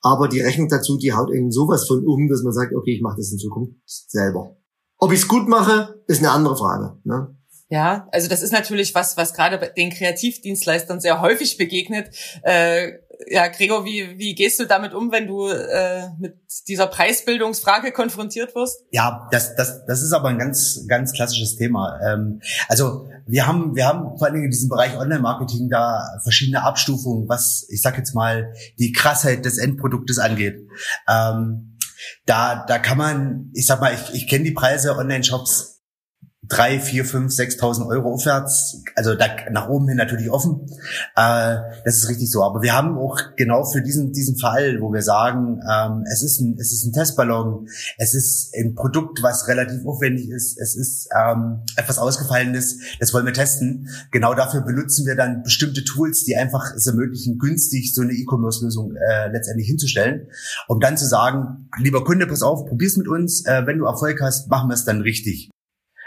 Aber 0.00 0.28
die 0.28 0.40
Rechnung 0.40 0.68
dazu, 0.68 0.98
die 0.98 1.14
haut 1.14 1.30
irgendwie 1.30 1.54
sowas 1.54 1.86
von 1.86 2.06
um, 2.06 2.28
dass 2.28 2.42
man 2.42 2.52
sagt, 2.52 2.74
okay, 2.74 2.94
ich 2.94 3.00
mache 3.00 3.16
das 3.16 3.32
in 3.32 3.38
Zukunft 3.38 3.74
selber. 3.86 4.56
Ob 5.04 5.12
ich 5.12 5.20
es 5.20 5.28
gut 5.28 5.48
mache, 5.48 6.02
ist 6.06 6.20
eine 6.20 6.30
andere 6.30 6.56
Frage. 6.56 6.96
Ne? 7.04 7.36
Ja, 7.68 8.08
also 8.10 8.26
das 8.26 8.40
ist 8.40 8.52
natürlich 8.52 8.94
was, 8.94 9.18
was 9.18 9.34
gerade 9.34 9.70
den 9.76 9.90
Kreativdienstleistern 9.90 10.98
sehr 10.98 11.20
häufig 11.20 11.58
begegnet. 11.58 12.08
Äh, 12.42 12.92
ja, 13.28 13.48
Gregor, 13.48 13.84
wie, 13.84 14.18
wie 14.18 14.34
gehst 14.34 14.58
du 14.60 14.64
damit 14.64 14.94
um, 14.94 15.12
wenn 15.12 15.26
du 15.26 15.46
äh, 15.46 16.08
mit 16.18 16.38
dieser 16.68 16.86
Preisbildungsfrage 16.86 17.92
konfrontiert 17.92 18.54
wirst? 18.54 18.78
Ja, 18.92 19.28
das, 19.30 19.54
das, 19.56 19.84
das 19.84 20.02
ist 20.02 20.12
aber 20.12 20.28
ein 20.28 20.38
ganz, 20.38 20.86
ganz 20.88 21.12
klassisches 21.12 21.56
Thema. 21.56 22.00
Ähm, 22.02 22.40
also 22.68 23.06
wir 23.26 23.46
haben, 23.46 23.76
wir 23.76 23.86
haben 23.86 24.16
vor 24.16 24.26
allen 24.26 24.34
Dingen 24.34 24.46
in 24.46 24.50
diesem 24.52 24.70
Bereich 24.70 24.96
Online-Marketing 24.96 25.68
da 25.68 26.18
verschiedene 26.22 26.62
Abstufungen, 26.62 27.28
was, 27.28 27.66
ich 27.68 27.82
sag 27.82 27.98
jetzt 27.98 28.14
mal, 28.14 28.54
die 28.78 28.92
Krassheit 28.92 29.44
des 29.44 29.58
Endproduktes 29.58 30.18
angeht. 30.18 30.66
Ähm, 31.06 31.73
da, 32.26 32.64
da 32.66 32.78
kann 32.78 32.98
man, 32.98 33.50
ich 33.54 33.66
sag 33.66 33.80
mal, 33.80 33.94
ich, 33.94 34.14
ich 34.14 34.28
kenne 34.28 34.44
die 34.44 34.52
Preise 34.52 34.96
Online-Shops 34.96 35.73
drei, 36.48 36.78
vier, 36.78 37.04
fünf, 37.04 37.32
sechstausend 37.32 37.86
Euro 37.88 38.12
aufwärts. 38.12 38.82
Also 38.96 39.14
da 39.14 39.26
nach 39.50 39.68
oben 39.68 39.88
hin 39.88 39.96
natürlich 39.96 40.30
offen. 40.30 40.66
Äh, 41.16 41.56
das 41.84 41.96
ist 41.96 42.08
richtig 42.08 42.30
so. 42.30 42.42
Aber 42.42 42.62
wir 42.62 42.74
haben 42.74 42.98
auch 42.98 43.18
genau 43.36 43.64
für 43.64 43.82
diesen 43.82 44.12
diesen 44.12 44.38
Fall, 44.38 44.78
wo 44.80 44.92
wir 44.92 45.02
sagen, 45.02 45.60
ähm, 45.70 46.04
es 46.10 46.22
ist 46.22 46.40
ein 46.40 46.56
es 46.58 46.72
ist 46.72 46.84
ein 46.84 46.92
Testballon, 46.92 47.68
es 47.98 48.14
ist 48.14 48.54
ein 48.56 48.74
Produkt, 48.74 49.22
was 49.22 49.48
relativ 49.48 49.86
aufwendig 49.86 50.30
ist, 50.30 50.58
es 50.58 50.76
ist 50.76 51.08
ähm, 51.16 51.62
etwas 51.76 51.98
ausgefallenes, 51.98 52.78
das 53.00 53.12
wollen 53.12 53.26
wir 53.26 53.32
testen. 53.32 53.88
Genau 54.10 54.34
dafür 54.34 54.62
benutzen 54.62 55.06
wir 55.06 55.16
dann 55.16 55.42
bestimmte 55.42 55.84
Tools, 55.84 56.24
die 56.24 56.36
einfach 56.36 56.74
es 56.74 56.86
ermöglichen, 56.86 57.38
günstig 57.38 57.94
so 57.94 58.02
eine 58.02 58.12
E-Commerce-Lösung 58.12 58.94
äh, 58.96 59.28
letztendlich 59.28 59.68
hinzustellen, 59.68 60.28
um 60.68 60.80
dann 60.80 60.96
zu 60.96 61.06
sagen, 61.06 61.68
lieber 61.78 62.04
Kunde, 62.04 62.26
pass 62.26 62.42
auf, 62.42 62.66
probier's 62.66 62.96
mit 62.96 63.08
uns. 63.08 63.44
Äh, 63.46 63.66
wenn 63.66 63.78
du 63.78 63.84
Erfolg 63.84 64.20
hast, 64.20 64.48
machen 64.48 64.68
wir 64.68 64.74
es 64.74 64.84
dann 64.84 65.00
richtig. 65.00 65.50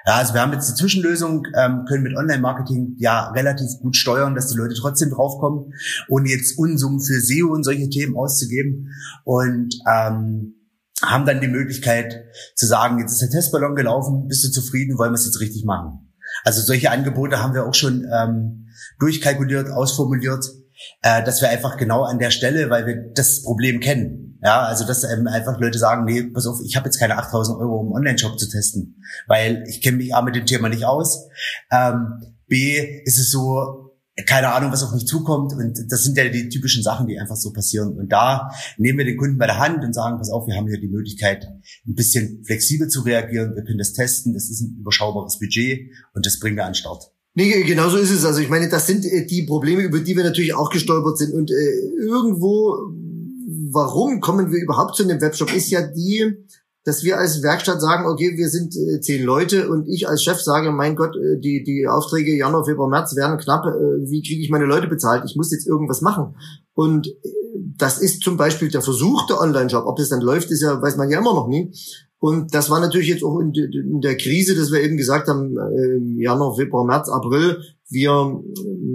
Ja, 0.07 0.15
also 0.15 0.33
wir 0.33 0.42
haben 0.42 0.54
jetzt 0.54 0.69
die 0.69 0.75
Zwischenlösung, 0.75 1.45
ähm, 1.54 1.83
können 1.86 2.04
mit 2.04 2.15
Online-Marketing 2.15 2.95
ja 2.98 3.30
relativ 3.31 3.68
gut 3.81 3.98
steuern, 3.98 4.36
dass 4.36 4.48
die 4.48 4.57
Leute 4.57 4.74
trotzdem 4.74 5.09
draufkommen, 5.09 5.74
ohne 6.07 6.30
jetzt 6.30 6.57
Unsummen 6.57 7.01
für 7.01 7.19
SEO 7.19 7.51
und 7.54 7.65
solche 7.65 7.89
Themen 7.89 8.15
auszugeben. 8.15 8.88
Und 9.25 9.75
ähm, 9.86 10.56
haben 11.04 11.25
dann 11.25 11.42
die 11.42 11.50
Möglichkeit 11.50 12.24
zu 12.56 12.65
sagen, 12.65 13.00
jetzt 13.00 13.12
ist 13.12 13.21
der 13.21 13.30
Testballon 13.30 13.75
gelaufen, 13.75 14.30
bist 14.30 14.45
du 14.45 14.50
zufrieden, 14.50 14.98
wollen 14.98 15.12
wir 15.12 15.15
es 15.15 15.25
jetzt 15.25 15.42
richtig 15.42 15.65
machen. 15.65 16.13
Also 16.45 16.62
solche 16.62 16.89
Angebote 16.89 17.44
haben 17.44 17.54
wir 17.54 17.65
auch 17.65 17.75
schon 17.75 18.07
ähm, 18.09 18.68
durchkalkuliert, 19.00 19.69
ausformuliert, 19.69 20.45
äh, 21.02 21.24
dass 21.24 21.42
wir 21.42 21.50
einfach 21.50 21.78
genau 21.78 22.04
an 22.04 22.19
der 22.19 22.31
Stelle, 22.31 22.69
weil 22.69 22.86
wir 22.86 23.12
das 23.14 23.44
Problem 23.44 23.80
kennen, 23.80 24.40
ja, 24.44 24.62
also 24.62 24.86
dass 24.86 25.04
ähm, 25.04 25.28
einfach 25.28 25.60
Leute 25.60 25.80
sagen, 25.80 26.06
nee, 26.06 26.24
pass 26.24 26.46
auf, 26.46 26.60
ich 26.64 26.76
habe 26.76 26.86
jetzt 26.86 27.00
keine 27.00 27.18
8000 27.18 27.60
Euro, 27.60 27.80
um 27.80 27.92
Online-Shop 27.92 28.38
zu 28.38 28.48
testen, 28.50 29.02
weil 29.28 29.64
ich 29.68 29.81
kenne 29.81 29.98
mich 29.98 30.14
A 30.14 30.22
mit 30.22 30.36
dem 30.36 30.46
Thema 30.46 30.69
nicht 30.69 30.86
aus. 30.86 31.28
Ähm, 31.72 32.22
B 32.48 33.02
ist 33.04 33.19
es 33.19 33.31
so, 33.31 33.88
keine 34.26 34.54
Ahnung, 34.54 34.72
was 34.72 34.84
auf 34.84 34.94
mich 34.94 35.06
zukommt. 35.06 35.54
Und 35.54 35.92
das 35.92 36.04
sind 36.04 36.18
ja 36.18 36.28
die 36.30 36.50
typischen 36.50 36.81
Sachen, 36.81 37.07
die 37.07 37.19
einfach 37.19 37.36
so 37.36 37.52
passieren. 37.52 37.98
Und 37.98 38.12
da 38.12 38.50
nehmen 38.78 38.98
wir 38.98 39.06
den 39.06 39.18
Kunden 39.18 39.38
bei 39.38 39.46
der 39.46 39.60
Hand 39.60 39.84
und 39.84 39.94
sagen, 39.94 40.18
pass 40.18 40.30
auf, 40.30 40.48
wir 40.48 40.56
haben 40.56 40.68
hier 40.68 40.80
die 40.80 40.88
Möglichkeit, 40.88 41.46
ein 41.88 41.94
bisschen 41.96 42.44
flexibel 42.46 42.88
zu 42.88 43.02
reagieren. 43.02 43.56
Wir 43.56 43.64
können 43.64 43.78
das 43.78 43.94
testen. 43.94 44.34
Das 44.34 44.50
ist 44.50 44.62
ein 44.62 44.78
überschaubares 44.80 45.40
Budget 45.40 45.92
und 46.14 46.26
das 46.26 46.40
bringen 46.40 46.56
wir 46.56 46.66
an 46.66 46.72
den 46.72 46.76
Start. 46.76 47.12
Nee, 47.37 47.63
genau 47.63 47.87
so 47.89 47.97
ist 47.97 48.11
es. 48.11 48.25
Also 48.25 48.41
ich 48.41 48.49
meine, 48.49 48.67
das 48.67 48.87
sind 48.87 49.06
äh, 49.06 49.25
die 49.27 49.44
Probleme, 49.44 49.83
über 49.83 49.99
die 49.99 50.15
wir 50.15 50.23
natürlich 50.23 50.56
auch 50.56 50.71
gestolpert 50.71 51.19
sind. 51.19 51.33
Und 51.33 51.51
äh, 51.51 51.99
irgendwo 51.99 52.95
warum 53.71 54.19
kommen 54.19 54.51
wir 54.51 54.61
überhaupt 54.61 54.95
zu 54.95 55.03
einem 55.03 55.21
Webshop, 55.21 55.53
ist 55.53 55.69
ja 55.69 55.81
die, 55.81 56.45
dass 56.83 57.03
wir 57.03 57.17
als 57.17 57.44
Werkstatt 57.44 57.81
sagen, 57.81 58.07
okay, 58.07 58.37
wir 58.37 58.49
sind 58.49 58.75
äh, 58.75 59.01
zehn 59.01 59.23
Leute 59.23 59.69
und 59.69 59.87
ich 59.87 60.07
als 60.07 60.23
Chef 60.23 60.39
sage, 60.39 60.71
mein 60.71 60.95
Gott, 60.95 61.15
äh, 61.15 61.39
die, 61.39 61.63
die 61.63 61.87
Aufträge 61.87 62.35
Januar, 62.35 62.65
Februar, 62.65 62.89
März 62.89 63.15
werden 63.15 63.37
knapp, 63.37 63.65
äh, 63.65 64.09
wie 64.09 64.21
kriege 64.21 64.41
ich 64.41 64.49
meine 64.49 64.65
Leute 64.65 64.87
bezahlt? 64.87 65.23
Ich 65.25 65.35
muss 65.35 65.51
jetzt 65.51 65.67
irgendwas 65.67 66.01
machen. 66.01 66.35
Und 66.73 67.07
äh, 67.07 67.11
das 67.77 67.99
ist 67.99 68.23
zum 68.23 68.37
Beispiel 68.37 68.69
der 68.69 68.81
Versuch 68.81 69.27
der 69.27 69.39
Online-Shop. 69.39 69.85
Ob 69.85 69.97
das 69.97 70.09
dann 70.09 70.21
läuft, 70.21 70.51
ist 70.51 70.61
ja, 70.61 70.81
weiß 70.81 70.97
man 70.97 71.09
ja 71.09 71.19
immer 71.19 71.33
noch 71.33 71.47
nie. 71.47 71.73
Und 72.19 72.54
das 72.54 72.69
war 72.69 72.80
natürlich 72.80 73.09
jetzt 73.09 73.24
auch 73.24 73.40
in, 73.40 73.54
in 73.54 74.02
der 74.02 74.18
Krise, 74.18 74.56
dass 74.56 74.71
wir 74.71 74.81
eben 74.81 74.97
gesagt 74.97 75.28
haben, 75.28 75.56
äh, 75.57 76.24
Januar, 76.24 76.56
Februar, 76.56 76.86
März, 76.86 77.09
April, 77.09 77.62
wir 77.90 78.44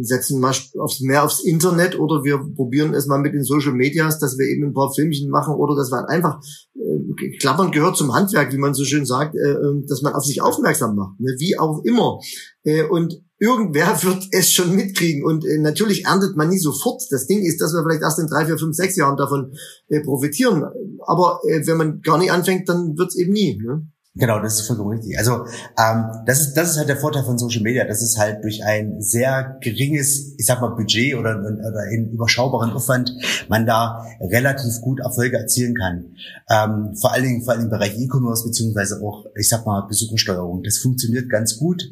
setzen 0.03 0.41
mal 0.41 0.55
aufs, 0.79 1.01
mehr 1.01 1.25
aufs 1.25 1.43
Internet 1.43 1.99
oder 1.99 2.25
wir 2.25 2.39
probieren 2.55 2.95
es 2.95 3.07
mal 3.07 3.19
mit 3.19 3.33
den 3.33 3.45
Social 3.45 3.73
Medias, 3.73 4.19
dass 4.19 4.37
wir 4.37 4.47
eben 4.47 4.67
ein 4.67 4.75
paar 4.75 4.93
Filmchen 4.93 5.31
machen 5.31 5.55
oder 5.55 5.75
dass 5.77 5.91
wir 5.91 6.09
einfach 6.11 6.41
äh, 6.75 7.39
Klappern 7.39 7.71
gehört 7.71 7.97
zum 7.97 8.13
Handwerk, 8.13 8.53
wie 8.53 8.59
man 8.59 8.75
so 8.75 8.85
schön 8.85 9.07
sagt, 9.07 9.35
äh, 9.35 9.53
ähm, 9.53 9.87
dass 9.89 10.03
man 10.03 10.13
auf 10.15 10.25
sich 10.25 10.43
aufmerksam 10.43 10.97
macht, 10.97 11.19
ne? 11.21 11.35
wie 11.39 11.59
auch 11.59 11.83
immer. 11.85 12.19
Äh, 12.65 12.83
und 12.85 13.23
irgendwer 13.43 14.01
wird 14.05 14.29
es 14.31 14.53
schon 14.53 14.77
mitkriegen. 14.77 15.25
Und 15.25 15.45
äh, 15.45 15.59
natürlich 15.59 16.05
erntet 16.05 16.37
man 16.37 16.49
nie 16.49 16.61
sofort. 16.61 17.03
Das 17.11 17.27
Ding 17.27 17.43
ist, 17.43 17.61
dass 17.61 17.73
wir 17.73 17.83
vielleicht 17.83 18.03
erst 18.03 18.21
in 18.21 18.29
drei, 18.29 18.47
vier, 18.47 18.57
fünf, 18.57 18.77
sechs 18.77 18.95
Jahren 18.95 19.17
davon 19.17 19.53
äh, 19.89 20.01
profitieren. 20.01 20.65
Aber 21.05 21.41
äh, 21.49 21.67
wenn 21.67 21.77
man 21.77 22.01
gar 22.03 22.19
nicht 22.19 22.31
anfängt, 22.31 22.69
dann 22.69 22.97
wird 22.97 23.09
es 23.09 23.17
eben 23.17 23.33
nie. 23.33 23.61
Ne? 23.61 23.89
Genau, 24.15 24.41
das 24.41 24.61
ist 24.61 24.67
vollkommen 24.67 24.91
richtig. 24.91 25.19
Also 25.19 25.47
ähm, 25.79 26.05
das 26.27 26.41
ist 26.41 26.55
das 26.55 26.71
ist 26.71 26.77
halt 26.77 26.91
der 26.91 26.99
Vorteil 26.99 27.25
von 27.25 27.39
Social 27.39 27.63
Media, 27.63 27.87
dass 27.87 28.03
es 28.03 28.19
halt 28.19 28.45
durch 28.45 28.63
ein 28.63 29.01
sehr 29.01 29.57
geringes, 29.63 30.35
ich 30.37 30.45
sag 30.45 30.61
mal 30.61 30.77
Budget 30.77 31.15
oder, 31.15 31.41
oder 31.41 31.87
in 31.91 32.11
überschaubaren 32.11 32.73
Aufwand 32.73 33.11
man 33.49 33.65
da 33.65 34.05
relativ 34.21 34.83
gut 34.83 35.01
Erfolge 35.01 35.39
erzielen 35.39 35.75
kann. 35.75 36.15
Ähm, 36.51 36.95
vor 36.95 37.13
allen 37.13 37.25
Dingen 37.25 37.43
vor 37.43 37.55
allem 37.55 37.65
im 37.65 37.71
Bereich 37.71 37.99
E-Commerce 37.99 38.45
beziehungsweise 38.45 39.01
auch, 39.03 39.25
ich 39.35 39.49
sag 39.49 39.65
mal 39.65 39.87
Besuchersteuerung. 39.89 40.63
Das 40.63 40.77
funktioniert 40.77 41.31
ganz 41.31 41.57
gut 41.57 41.83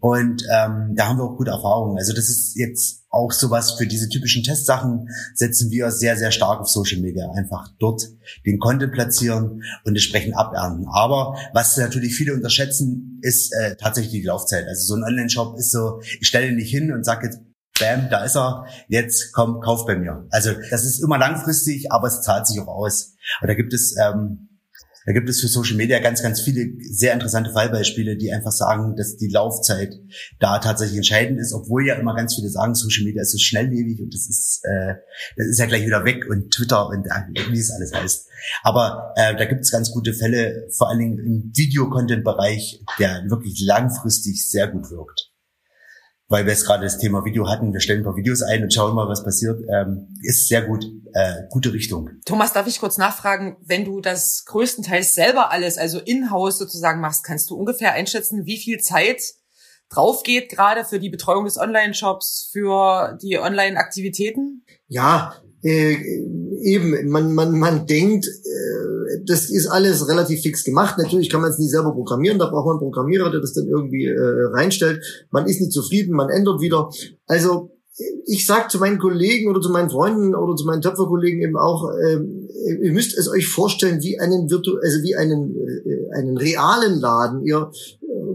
und 0.00 0.42
ähm, 0.52 0.94
da 0.94 1.08
haben 1.08 1.18
wir 1.18 1.24
auch 1.24 1.36
gute 1.36 1.50
Erfahrungen. 1.50 1.98
Also 1.98 2.12
das 2.12 2.28
ist 2.28 2.56
jetzt 2.56 3.04
auch 3.08 3.32
sowas 3.32 3.72
für 3.72 3.86
diese 3.86 4.08
typischen 4.08 4.42
Testsachen 4.42 5.08
setzen 5.34 5.70
wir 5.70 5.90
sehr, 5.90 6.16
sehr 6.16 6.30
stark 6.30 6.60
auf 6.60 6.68
Social 6.68 7.00
Media. 7.00 7.30
Einfach 7.34 7.68
dort 7.78 8.02
den 8.44 8.58
Content 8.58 8.92
platzieren 8.92 9.62
und 9.84 9.94
entsprechend 9.94 10.36
abernten. 10.36 10.86
Aber 10.92 11.36
was 11.54 11.76
natürlich 11.76 12.14
viele 12.14 12.34
unterschätzen, 12.34 13.18
ist 13.22 13.54
äh, 13.54 13.76
tatsächlich 13.76 14.12
die 14.12 14.26
Laufzeit. 14.26 14.66
Also 14.68 14.94
so 14.94 15.00
ein 15.00 15.04
Online-Shop 15.04 15.56
ist 15.58 15.72
so, 15.72 16.00
ich 16.20 16.28
stelle 16.28 16.48
ihn 16.48 16.56
nicht 16.56 16.70
hin 16.70 16.92
und 16.92 17.04
sage 17.04 17.26
jetzt, 17.26 17.40
bam, 17.78 18.08
da 18.10 18.24
ist 18.24 18.36
er, 18.36 18.66
jetzt 18.88 19.32
komm, 19.32 19.60
kauf 19.60 19.86
bei 19.86 19.96
mir. 19.96 20.26
Also 20.30 20.50
das 20.70 20.84
ist 20.84 21.02
immer 21.02 21.18
langfristig, 21.18 21.90
aber 21.92 22.08
es 22.08 22.22
zahlt 22.22 22.46
sich 22.46 22.60
auch 22.60 22.68
aus. 22.68 23.14
Und 23.40 23.48
da 23.48 23.54
gibt 23.54 23.72
es 23.72 23.94
ähm, 23.98 24.45
da 25.06 25.12
gibt 25.12 25.28
es 25.28 25.40
für 25.40 25.46
Social 25.46 25.76
Media 25.76 26.00
ganz, 26.00 26.22
ganz 26.22 26.40
viele 26.40 26.72
sehr 26.80 27.14
interessante 27.14 27.52
Fallbeispiele, 27.52 28.16
die 28.16 28.32
einfach 28.32 28.50
sagen, 28.50 28.96
dass 28.96 29.16
die 29.16 29.28
Laufzeit 29.28 29.94
da 30.40 30.58
tatsächlich 30.58 30.96
entscheidend 30.96 31.38
ist, 31.38 31.52
obwohl 31.52 31.86
ja 31.86 31.94
immer 31.94 32.14
ganz 32.16 32.34
viele 32.34 32.48
sagen, 32.48 32.74
Social 32.74 33.04
Media 33.04 33.22
ist 33.22 33.30
so 33.30 33.38
schnelllebig 33.38 34.02
und 34.02 34.12
das 34.12 34.28
ist, 34.28 34.60
äh, 34.64 34.94
das 35.36 35.46
ist 35.46 35.58
ja 35.60 35.66
gleich 35.66 35.86
wieder 35.86 36.04
weg 36.04 36.26
und 36.28 36.50
Twitter 36.50 36.88
und 36.88 37.06
äh, 37.06 37.52
wie 37.52 37.58
es 37.58 37.70
alles 37.70 37.92
heißt. 37.94 38.28
Aber 38.64 39.12
äh, 39.16 39.36
da 39.36 39.44
gibt 39.44 39.62
es 39.62 39.70
ganz 39.70 39.92
gute 39.92 40.12
Fälle, 40.12 40.66
vor 40.76 40.90
allen 40.90 40.98
Dingen 40.98 41.18
im 41.18 41.52
Videocontent-Bereich, 41.54 42.82
der 42.98 43.24
wirklich 43.28 43.60
langfristig 43.64 44.48
sehr 44.48 44.66
gut 44.66 44.90
wirkt 44.90 45.30
weil 46.28 46.44
wir 46.44 46.52
jetzt 46.52 46.66
gerade 46.66 46.84
das 46.84 46.98
Thema 46.98 47.24
Video 47.24 47.48
hatten, 47.48 47.72
wir 47.72 47.80
stellen 47.80 48.00
ein 48.00 48.04
paar 48.04 48.16
Videos 48.16 48.42
ein 48.42 48.62
und 48.62 48.72
schauen 48.72 48.94
mal, 48.94 49.08
was 49.08 49.22
passiert, 49.22 49.62
ähm, 49.72 50.08
ist 50.22 50.48
sehr 50.48 50.62
gut, 50.62 50.84
äh, 51.12 51.42
gute 51.50 51.72
Richtung. 51.72 52.10
Thomas, 52.24 52.52
darf 52.52 52.66
ich 52.66 52.80
kurz 52.80 52.98
nachfragen, 52.98 53.56
wenn 53.60 53.84
du 53.84 54.00
das 54.00 54.44
größtenteils 54.46 55.14
selber 55.14 55.52
alles, 55.52 55.78
also 55.78 56.00
in-house 56.00 56.58
sozusagen 56.58 57.00
machst, 57.00 57.24
kannst 57.24 57.50
du 57.50 57.56
ungefähr 57.56 57.92
einschätzen, 57.92 58.44
wie 58.44 58.58
viel 58.58 58.80
Zeit 58.80 59.22
drauf 59.88 60.24
geht 60.24 60.48
gerade 60.48 60.84
für 60.84 60.98
die 60.98 61.10
Betreuung 61.10 61.44
des 61.44 61.58
Online-Shops, 61.58 62.50
für 62.52 63.16
die 63.22 63.38
Online-Aktivitäten? 63.38 64.64
Ja, 64.88 65.36
äh, 65.62 65.96
eben, 66.62 67.08
man, 67.08 67.34
man, 67.34 67.58
man 67.58 67.86
denkt, 67.86 68.26
äh, 68.26 69.20
das 69.26 69.50
ist 69.50 69.66
alles 69.66 70.08
relativ 70.08 70.42
fix 70.42 70.64
gemacht. 70.64 70.96
Natürlich 70.98 71.30
kann 71.30 71.40
man 71.40 71.50
es 71.50 71.58
nie 71.58 71.68
selber 71.68 71.92
programmieren, 71.92 72.38
da 72.38 72.46
braucht 72.46 72.66
man 72.66 72.74
einen 72.74 72.80
Programmierer, 72.80 73.30
der 73.30 73.40
das 73.40 73.52
dann 73.52 73.66
irgendwie 73.66 74.06
äh, 74.06 74.44
reinstellt. 74.52 75.02
Man 75.30 75.46
ist 75.46 75.60
nicht 75.60 75.72
zufrieden, 75.72 76.14
man 76.14 76.30
ändert 76.30 76.60
wieder. 76.60 76.90
Also 77.26 77.70
ich 78.26 78.46
sag 78.46 78.70
zu 78.70 78.78
meinen 78.78 78.98
Kollegen 78.98 79.48
oder 79.50 79.60
zu 79.60 79.70
meinen 79.70 79.88
Freunden 79.88 80.34
oder 80.34 80.54
zu 80.54 80.66
meinen 80.66 80.82
Töpferkollegen 80.82 81.40
eben 81.40 81.56
auch, 81.56 81.90
äh, 81.92 82.18
ihr 82.82 82.92
müsst 82.92 83.16
es 83.16 83.28
euch 83.28 83.48
vorstellen 83.48 84.02
wie 84.02 84.20
einen 84.20 84.50
virtu 84.50 84.76
also 84.82 85.02
wie 85.02 85.16
einen 85.16 85.56
äh, 85.56 86.18
einen 86.18 86.36
realen 86.36 87.00
Laden. 87.00 87.42
Ihr 87.42 87.70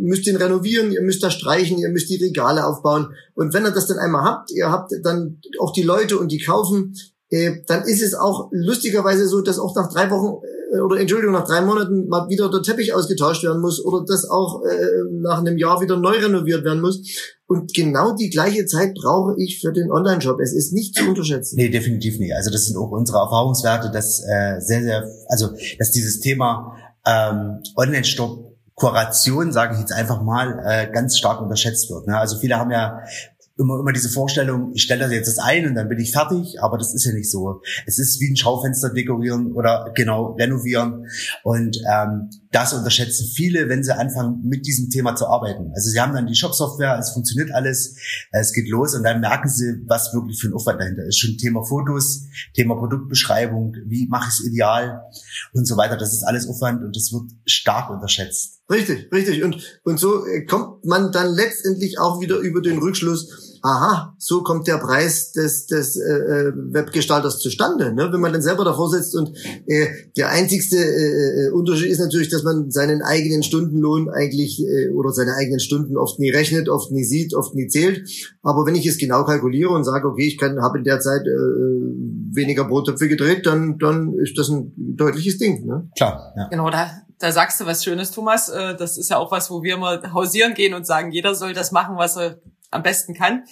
müsst 0.01 0.27
ihn 0.27 0.36
renovieren, 0.36 0.91
ihr 0.91 1.01
müsst 1.01 1.24
da 1.24 1.31
streichen, 1.31 1.77
ihr 1.77 1.89
müsst 1.89 2.10
die 2.10 2.24
Regale 2.24 2.65
aufbauen. 2.65 3.13
Und 3.36 3.53
wenn 3.53 3.65
ihr 3.65 3.72
das 3.72 3.88
dann 3.88 4.00
einmal 4.00 4.24
habt, 4.24 4.51
ihr 4.51 4.70
habt 4.70 4.91
dann 5.03 5.39
auch 5.60 5.74
die 5.74 5.84
Leute 5.84 6.17
und 6.17 6.31
die 6.31 6.43
kaufen, 6.43 6.96
äh, 7.29 7.62
dann 7.65 7.84
ist 7.84 8.01
es 8.01 8.13
auch 8.13 8.50
lustigerweise 8.51 9.27
so, 9.27 9.41
dass 9.41 9.58
auch 9.58 9.74
nach 9.75 9.91
drei 9.91 10.10
Wochen 10.12 10.46
äh, 10.74 10.79
oder 10.79 11.00
Entschuldigung, 11.00 11.34
nach 11.34 11.48
drei 11.48 11.62
Monaten 11.62 12.08
mal 12.08 12.27
wieder 12.29 12.50
der 12.50 12.62
Teppich 12.62 12.93
ausgetauscht 12.93 13.43
werden 13.43 13.62
muss 13.62 13.84
oder 13.84 14.05
dass 14.05 14.29
auch 14.29 14.63
äh, 14.63 14.77
nach 15.12 15.39
einem 15.39 15.58
Jahr 15.58 15.81
wieder 15.81 15.98
neu 15.98 16.17
renoviert 16.17 16.65
werden 16.65 16.81
muss. 16.81 17.01
Und 17.48 17.74
genau 17.74 18.15
die 18.15 18.29
gleiche 18.29 18.65
Zeit 18.65 18.93
brauche 18.96 19.36
ich 19.38 19.60
für 19.62 19.72
den 19.72 19.91
Online-Shop. 19.91 20.39
Es 20.41 20.53
ist 20.53 20.74
nicht 20.74 20.96
zu 20.96 21.08
unterschätzen. 21.08 21.55
Nee, 21.55 21.70
definitiv 21.70 22.20
nicht. 22.20 22.34
Also 22.34 22.50
das 22.50 22.65
sind 22.65 22.77
auch 22.77 22.91
unsere 22.91 23.20
Erfahrungswerte, 23.20 23.91
dass 23.91 24.20
äh, 24.20 24.60
sehr, 24.60 24.84
sehr, 24.84 25.10
also 25.27 25.50
dass 25.77 25.91
dieses 25.91 26.20
Thema 26.20 26.75
ähm, 27.05 27.62
Online-Shop 27.75 28.50
Kuration, 28.81 29.51
sage 29.51 29.75
ich 29.75 29.79
jetzt 29.79 29.93
einfach 29.93 30.23
mal, 30.23 30.59
äh, 30.65 30.91
ganz 30.91 31.15
stark 31.15 31.39
unterschätzt 31.39 31.91
wird. 31.91 32.07
Ne? 32.07 32.17
Also 32.17 32.39
viele 32.39 32.57
haben 32.57 32.71
ja 32.71 33.03
immer, 33.59 33.79
immer 33.79 33.93
diese 33.93 34.09
Vorstellung, 34.09 34.71
ich 34.73 34.81
stelle 34.81 35.01
das 35.01 35.11
jetzt 35.11 35.39
ein 35.39 35.67
und 35.67 35.75
dann 35.75 35.88
bin 35.88 36.00
ich 36.00 36.11
fertig, 36.11 36.61
aber 36.61 36.79
das 36.79 36.93
ist 36.93 37.05
ja 37.05 37.13
nicht 37.13 37.29
so. 37.29 37.61
Es 37.85 38.00
ist 38.00 38.19
wie 38.19 38.31
ein 38.31 38.35
Schaufenster 38.35 38.89
dekorieren 38.89 39.53
oder 39.53 39.91
genau 39.95 40.33
renovieren 40.33 41.05
und 41.43 41.77
ähm, 41.88 42.29
das 42.51 42.73
unterschätzen 42.73 43.27
viele, 43.33 43.69
wenn 43.69 43.83
sie 43.83 43.95
anfangen, 43.95 44.41
mit 44.43 44.65
diesem 44.65 44.89
Thema 44.89 45.15
zu 45.15 45.27
arbeiten. 45.27 45.71
Also 45.75 45.91
sie 45.91 46.01
haben 46.01 46.13
dann 46.13 46.25
die 46.25 46.35
Shop-Software, 46.35 46.97
es 47.00 47.11
funktioniert 47.11 47.53
alles, 47.53 47.95
es 48.31 48.51
geht 48.51 48.67
los 48.67 48.95
und 48.95 49.03
dann 49.03 49.21
merken 49.21 49.47
sie, 49.47 49.83
was 49.85 50.11
wirklich 50.13 50.41
für 50.41 50.47
ein 50.47 50.53
Aufwand 50.53 50.81
dahinter 50.81 51.03
ist. 51.03 51.19
Schon 51.19 51.38
Thema 51.38 51.63
Fotos, 51.63 52.23
Thema 52.55 52.75
Produktbeschreibung, 52.75 53.75
wie 53.85 54.07
mache 54.07 54.29
ich 54.29 54.39
es 54.39 54.45
ideal 54.45 55.03
und 55.53 55.67
so 55.67 55.77
weiter. 55.77 55.97
Das 55.97 56.13
ist 56.13 56.23
alles 56.23 56.47
Aufwand 56.47 56.83
und 56.83 56.95
das 56.95 57.13
wird 57.13 57.31
stark 57.45 57.91
unterschätzt. 57.91 58.60
Richtig, 58.71 59.11
richtig. 59.11 59.43
Und, 59.43 59.81
und 59.83 59.99
so 59.99 60.25
äh, 60.25 60.45
kommt 60.45 60.85
man 60.85 61.11
dann 61.11 61.35
letztendlich 61.35 61.99
auch 61.99 62.21
wieder 62.21 62.37
über 62.37 62.61
den 62.61 62.79
Rückschluss, 62.79 63.50
aha, 63.61 64.15
so 64.17 64.43
kommt 64.43 64.67
der 64.67 64.77
Preis 64.77 65.31
des, 65.31 65.67
des 65.67 65.95
äh, 65.95 66.01
äh, 66.01 66.53
Webgestalters 66.55 67.39
zustande. 67.39 67.93
Ne? 67.93 68.09
Wenn 68.11 68.19
man 68.19 68.33
dann 68.33 68.41
selber 68.41 68.65
davor 68.65 68.89
sitzt 68.89 69.15
und 69.15 69.37
äh, 69.67 69.87
der 70.17 70.29
einzigste 70.29 70.77
äh, 70.77 71.47
äh, 71.47 71.49
Unterschied 71.51 71.89
ist 71.89 71.99
natürlich, 71.99 72.29
dass 72.29 72.43
man 72.43 72.71
seinen 72.71 73.01
eigenen 73.01 73.43
Stundenlohn 73.43 74.09
eigentlich 74.09 74.63
äh, 74.65 74.89
oder 74.89 75.11
seine 75.11 75.35
eigenen 75.35 75.59
Stunden 75.59 75.97
oft 75.97 76.19
nie 76.19 76.31
rechnet, 76.31 76.69
oft 76.69 76.91
nie 76.91 77.03
sieht, 77.03 77.35
oft 77.35 77.53
nie 77.53 77.67
zählt. 77.67 78.09
Aber 78.41 78.65
wenn 78.65 78.75
ich 78.75 78.85
es 78.85 78.97
genau 78.97 79.23
kalkuliere 79.23 79.71
und 79.71 79.83
sage, 79.83 80.07
okay, 80.07 80.25
ich 80.25 80.37
kann 80.37 80.61
habe 80.61 80.79
in 80.79 80.83
der 80.83 80.99
Zeit 80.99 81.21
äh, 81.21 82.35
weniger 82.35 82.65
Brottöpfe 82.65 83.07
gedreht, 83.07 83.45
dann 83.45 83.77
dann 83.77 84.13
ist 84.15 84.37
das 84.37 84.49
ein 84.49 84.73
deutliches 84.75 85.37
Ding. 85.37 85.65
Ne? 85.65 85.89
Klar. 85.95 86.33
Ja. 86.35 86.47
Genau, 86.49 86.69
da 86.69 86.89
da 87.19 87.31
sagst 87.31 87.61
du 87.61 87.65
was 87.65 87.83
Schönes, 87.83 88.11
Thomas. 88.11 88.49
Äh, 88.49 88.75
das 88.75 88.97
ist 88.97 89.11
ja 89.11 89.17
auch 89.17 89.31
was, 89.31 89.51
wo 89.51 89.61
wir 89.61 89.77
mal 89.77 90.01
hausieren 90.13 90.55
gehen 90.55 90.73
und 90.73 90.87
sagen, 90.87 91.11
jeder 91.11 91.35
soll 91.35 91.53
das 91.53 91.71
machen, 91.71 91.97
was 91.97 92.17
er 92.17 92.39
am 92.71 92.83
besten 92.83 93.13
kann. 93.13 93.43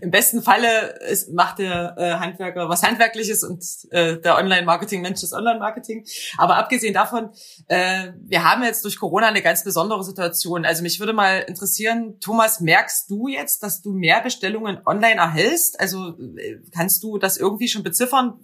Im 0.00 0.10
besten 0.10 0.42
Falle 0.42 0.98
ist, 1.10 1.32
macht 1.32 1.58
der 1.58 1.96
äh, 1.96 2.12
Handwerker 2.14 2.68
was 2.68 2.82
Handwerkliches 2.82 3.42
und 3.42 3.64
äh, 3.90 4.20
der 4.20 4.36
Online-Marketing-Mensch 4.36 5.22
das 5.22 5.32
Online-Marketing. 5.32 6.04
Aber 6.36 6.56
abgesehen 6.56 6.92
davon, 6.94 7.30
äh, 7.68 8.12
wir 8.20 8.44
haben 8.44 8.62
jetzt 8.62 8.84
durch 8.84 8.98
Corona 8.98 9.28
eine 9.28 9.42
ganz 9.42 9.64
besondere 9.64 10.04
Situation. 10.04 10.66
Also 10.66 10.82
mich 10.82 11.00
würde 11.00 11.14
mal 11.14 11.38
interessieren, 11.40 12.20
Thomas, 12.20 12.60
merkst 12.60 13.10
du 13.10 13.28
jetzt, 13.28 13.62
dass 13.62 13.80
du 13.80 13.92
mehr 13.92 14.20
Bestellungen 14.20 14.78
online 14.84 15.16
erhältst? 15.16 15.80
Also 15.80 16.18
äh, 16.18 16.60
kannst 16.74 17.02
du 17.02 17.18
das 17.18 17.38
irgendwie 17.38 17.68
schon 17.68 17.82
beziffern? 17.82 18.34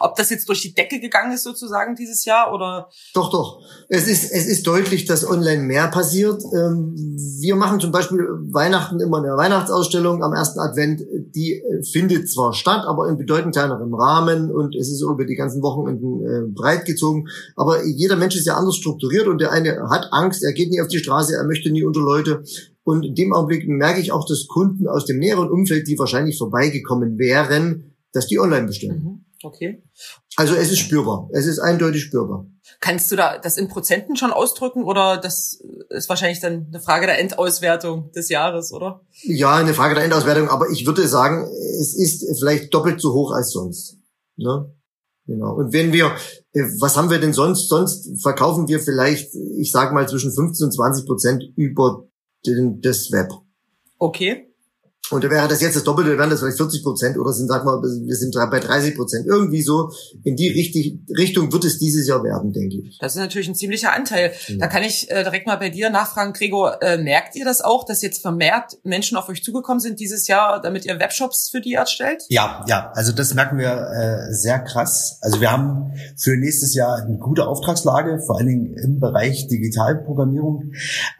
Ob 0.00 0.16
das 0.16 0.30
jetzt 0.30 0.48
durch 0.48 0.62
die 0.62 0.74
Decke 0.74 1.00
gegangen 1.00 1.32
ist 1.32 1.44
sozusagen 1.44 1.94
dieses 1.94 2.24
Jahr 2.24 2.52
oder? 2.52 2.88
Doch, 3.14 3.30
doch. 3.30 3.60
Es 3.88 4.06
ist, 4.06 4.30
es 4.30 4.46
ist 4.46 4.66
deutlich, 4.66 5.04
dass 5.04 5.28
online 5.28 5.62
mehr 5.62 5.88
passiert. 5.88 6.42
Ähm, 6.54 6.94
wir 7.40 7.56
machen 7.56 7.80
zum 7.80 7.92
Beispiel 7.92 8.20
Weihnachten 8.50 9.00
immer 9.00 9.18
eine 9.18 9.36
Weihnachtsausstellung 9.36 10.22
am 10.22 10.32
ersten 10.32 10.60
Advent. 10.60 11.02
Die 11.34 11.54
äh, 11.54 11.82
findet 11.82 12.30
zwar 12.30 12.52
statt, 12.52 12.84
aber 12.86 13.08
in 13.08 13.18
bedeutend 13.18 13.54
kleinerem 13.54 13.94
Rahmen 13.94 14.50
und 14.50 14.74
es 14.74 14.90
ist 14.90 15.02
über 15.02 15.24
die 15.24 15.36
ganzen 15.36 15.62
Wochenenden 15.62 16.24
äh, 16.24 16.52
breit 16.52 16.84
gezogen. 16.84 17.26
Aber 17.56 17.84
jeder 17.84 18.16
Mensch 18.16 18.36
ist 18.36 18.46
ja 18.46 18.56
anders 18.56 18.76
strukturiert 18.76 19.26
und 19.26 19.40
der 19.40 19.52
eine 19.52 19.88
hat 19.90 20.08
Angst, 20.12 20.42
er 20.42 20.52
geht 20.52 20.70
nie 20.70 20.80
auf 20.80 20.88
die 20.88 20.98
Straße, 20.98 21.34
er 21.34 21.44
möchte 21.44 21.70
nie 21.70 21.84
unter 21.84 22.00
Leute. 22.00 22.42
Und 22.84 23.04
in 23.04 23.14
dem 23.14 23.32
Augenblick 23.32 23.66
merke 23.66 24.00
ich 24.00 24.12
auch, 24.12 24.26
dass 24.26 24.46
Kunden 24.46 24.86
aus 24.86 25.06
dem 25.06 25.18
näheren 25.18 25.50
Umfeld, 25.50 25.88
die 25.88 25.98
wahrscheinlich 25.98 26.36
vorbeigekommen 26.36 27.18
wären, 27.18 27.94
dass 28.12 28.26
die 28.26 28.38
online 28.38 28.66
bestellen. 28.66 29.02
Mhm. 29.02 29.23
Okay. 29.44 29.82
Also 30.36 30.54
es 30.54 30.72
ist 30.72 30.78
spürbar. 30.78 31.28
Es 31.32 31.46
ist 31.46 31.58
eindeutig 31.58 32.02
spürbar. 32.02 32.46
Kannst 32.80 33.12
du 33.12 33.16
da 33.16 33.38
das 33.38 33.58
in 33.58 33.68
Prozenten 33.68 34.16
schon 34.16 34.32
ausdrücken 34.32 34.84
oder 34.84 35.18
das 35.18 35.60
ist 35.90 36.08
wahrscheinlich 36.08 36.40
dann 36.40 36.66
eine 36.68 36.80
Frage 36.80 37.06
der 37.06 37.20
Endauswertung 37.20 38.10
des 38.12 38.30
Jahres, 38.30 38.72
oder? 38.72 39.02
Ja, 39.22 39.56
eine 39.56 39.74
Frage 39.74 39.94
der 39.94 40.04
Endauswertung, 40.04 40.48
aber 40.48 40.70
ich 40.70 40.86
würde 40.86 41.06
sagen, 41.06 41.46
es 41.80 41.94
ist 41.94 42.26
vielleicht 42.40 42.72
doppelt 42.72 43.00
so 43.00 43.12
hoch 43.12 43.32
als 43.32 43.50
sonst. 43.52 43.98
Ne? 44.36 44.74
Genau. 45.26 45.54
Und 45.54 45.72
wenn 45.72 45.92
wir, 45.92 46.06
äh, 46.52 46.62
was 46.80 46.96
haben 46.96 47.10
wir 47.10 47.18
denn 47.18 47.32
sonst? 47.32 47.68
Sonst 47.68 48.22
verkaufen 48.22 48.68
wir 48.68 48.80
vielleicht, 48.80 49.34
ich 49.58 49.70
sage 49.70 49.94
mal, 49.94 50.08
zwischen 50.08 50.32
15 50.32 50.66
und 50.66 50.72
20 50.72 51.06
Prozent 51.06 51.44
über 51.56 52.06
den, 52.46 52.80
das 52.80 53.10
Web. 53.12 53.30
Okay. 53.98 54.53
Und 55.10 55.22
da 55.22 55.30
wäre 55.30 55.48
das 55.48 55.60
jetzt 55.60 55.76
das 55.76 55.84
Doppelte, 55.84 56.16
wären 56.16 56.30
das 56.30 56.40
vielleicht 56.40 56.56
40 56.56 56.82
Prozent 56.82 57.18
oder 57.18 57.32
sind, 57.32 57.48
sag 57.48 57.64
mal, 57.64 57.80
wir 57.82 58.16
sind 58.16 58.34
bei 58.50 58.58
30 58.58 58.96
Prozent. 58.96 59.26
Irgendwie 59.26 59.62
so 59.62 59.90
in 60.24 60.34
die 60.34 60.48
Richtung 60.48 61.52
wird 61.52 61.64
es 61.64 61.78
dieses 61.78 62.08
Jahr 62.08 62.24
werden, 62.24 62.52
denke 62.52 62.78
ich. 62.78 62.98
Das 62.98 63.14
ist 63.14 63.18
natürlich 63.18 63.48
ein 63.48 63.54
ziemlicher 63.54 63.92
Anteil. 63.92 64.32
Ja. 64.46 64.56
Da 64.60 64.66
kann 64.66 64.82
ich 64.82 65.10
äh, 65.10 65.22
direkt 65.22 65.46
mal 65.46 65.56
bei 65.56 65.68
dir 65.68 65.90
nachfragen, 65.90 66.32
Gregor, 66.32 66.82
äh, 66.82 66.96
merkt 66.96 67.36
ihr 67.36 67.44
das 67.44 67.60
auch, 67.60 67.84
dass 67.84 68.00
jetzt 68.00 68.22
vermehrt 68.22 68.78
Menschen 68.82 69.18
auf 69.18 69.28
euch 69.28 69.44
zugekommen 69.44 69.80
sind 69.80 70.00
dieses 70.00 70.26
Jahr, 70.26 70.62
damit 70.62 70.86
ihr 70.86 70.98
Webshops 70.98 71.50
für 71.50 71.60
die 71.60 71.74
erstellt? 71.74 72.22
Ja, 72.28 72.64
ja, 72.66 72.90
also 72.94 73.12
das 73.12 73.34
merken 73.34 73.58
wir 73.58 73.72
äh, 73.72 74.32
sehr 74.32 74.60
krass. 74.60 75.18
Also 75.20 75.40
wir 75.40 75.52
haben 75.52 75.92
für 76.16 76.36
nächstes 76.36 76.74
Jahr 76.74 76.96
eine 76.96 77.18
gute 77.18 77.46
Auftragslage, 77.46 78.20
vor 78.24 78.38
allen 78.38 78.46
Dingen 78.46 78.74
im 78.74 79.00
Bereich 79.00 79.48
Digitalprogrammierung. 79.48 80.72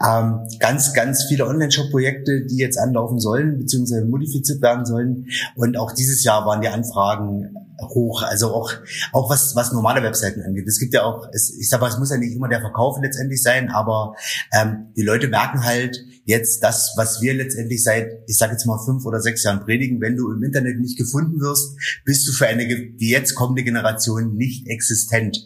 Ähm, 0.03 0.49
ganz, 0.59 0.95
ganz 0.95 1.25
viele 1.25 1.47
Online-Shop-Projekte, 1.47 2.47
die 2.47 2.57
jetzt 2.57 2.79
anlaufen 2.79 3.21
sollen, 3.21 3.67
beziehungsweise 3.75 4.04
modifiziert 4.04 4.62
werden 4.62 4.87
sollen. 4.87 5.26
Und 5.57 5.76
auch 5.76 5.93
dieses 5.93 6.25
Jahr 6.25 6.47
waren 6.47 6.61
die 6.61 6.69
Anfragen 6.69 7.54
hoch, 7.81 8.23
also 8.23 8.54
auch 8.54 8.73
auch 9.12 9.28
was 9.28 9.57
was 9.57 9.73
normale 9.73 10.02
Webseiten 10.02 10.43
angeht. 10.43 10.66
Es 10.66 10.78
gibt 10.78 10.95
ja 10.95 11.02
auch, 11.02 11.26
es, 11.33 11.57
ich 11.59 11.69
sag 11.69 11.81
mal, 11.81 11.88
es 11.88 11.99
muss 11.99 12.11
ja 12.11 12.16
nicht 12.16 12.35
immer 12.35 12.49
der 12.49 12.61
Verkauf 12.61 12.99
letztendlich 13.02 13.43
sein, 13.43 13.71
aber 13.71 14.14
ähm, 14.52 14.93
die 14.97 15.02
Leute 15.02 15.28
merken 15.28 15.64
halt 15.64 15.99
jetzt 16.25 16.62
das, 16.62 16.95
was 16.97 17.21
wir 17.21 17.35
letztendlich 17.35 17.83
seit, 17.83 18.09
ich 18.26 18.38
sage 18.38 18.52
jetzt 18.52 18.66
mal 18.66 18.78
fünf 18.85 19.04
oder 19.04 19.21
sechs 19.21 19.43
Jahren 19.43 19.61
predigen: 19.61 20.00
Wenn 20.00 20.16
du 20.16 20.31
im 20.31 20.43
Internet 20.43 20.78
nicht 20.78 20.97
gefunden 20.97 21.40
wirst, 21.40 21.76
bist 22.04 22.26
du 22.28 22.33
für 22.33 22.47
eine 22.47 22.66
die 22.66 23.11
jetzt 23.11 23.35
kommende 23.35 23.64
Generation 23.64 24.37
nicht 24.37 24.69
existent. 24.69 25.37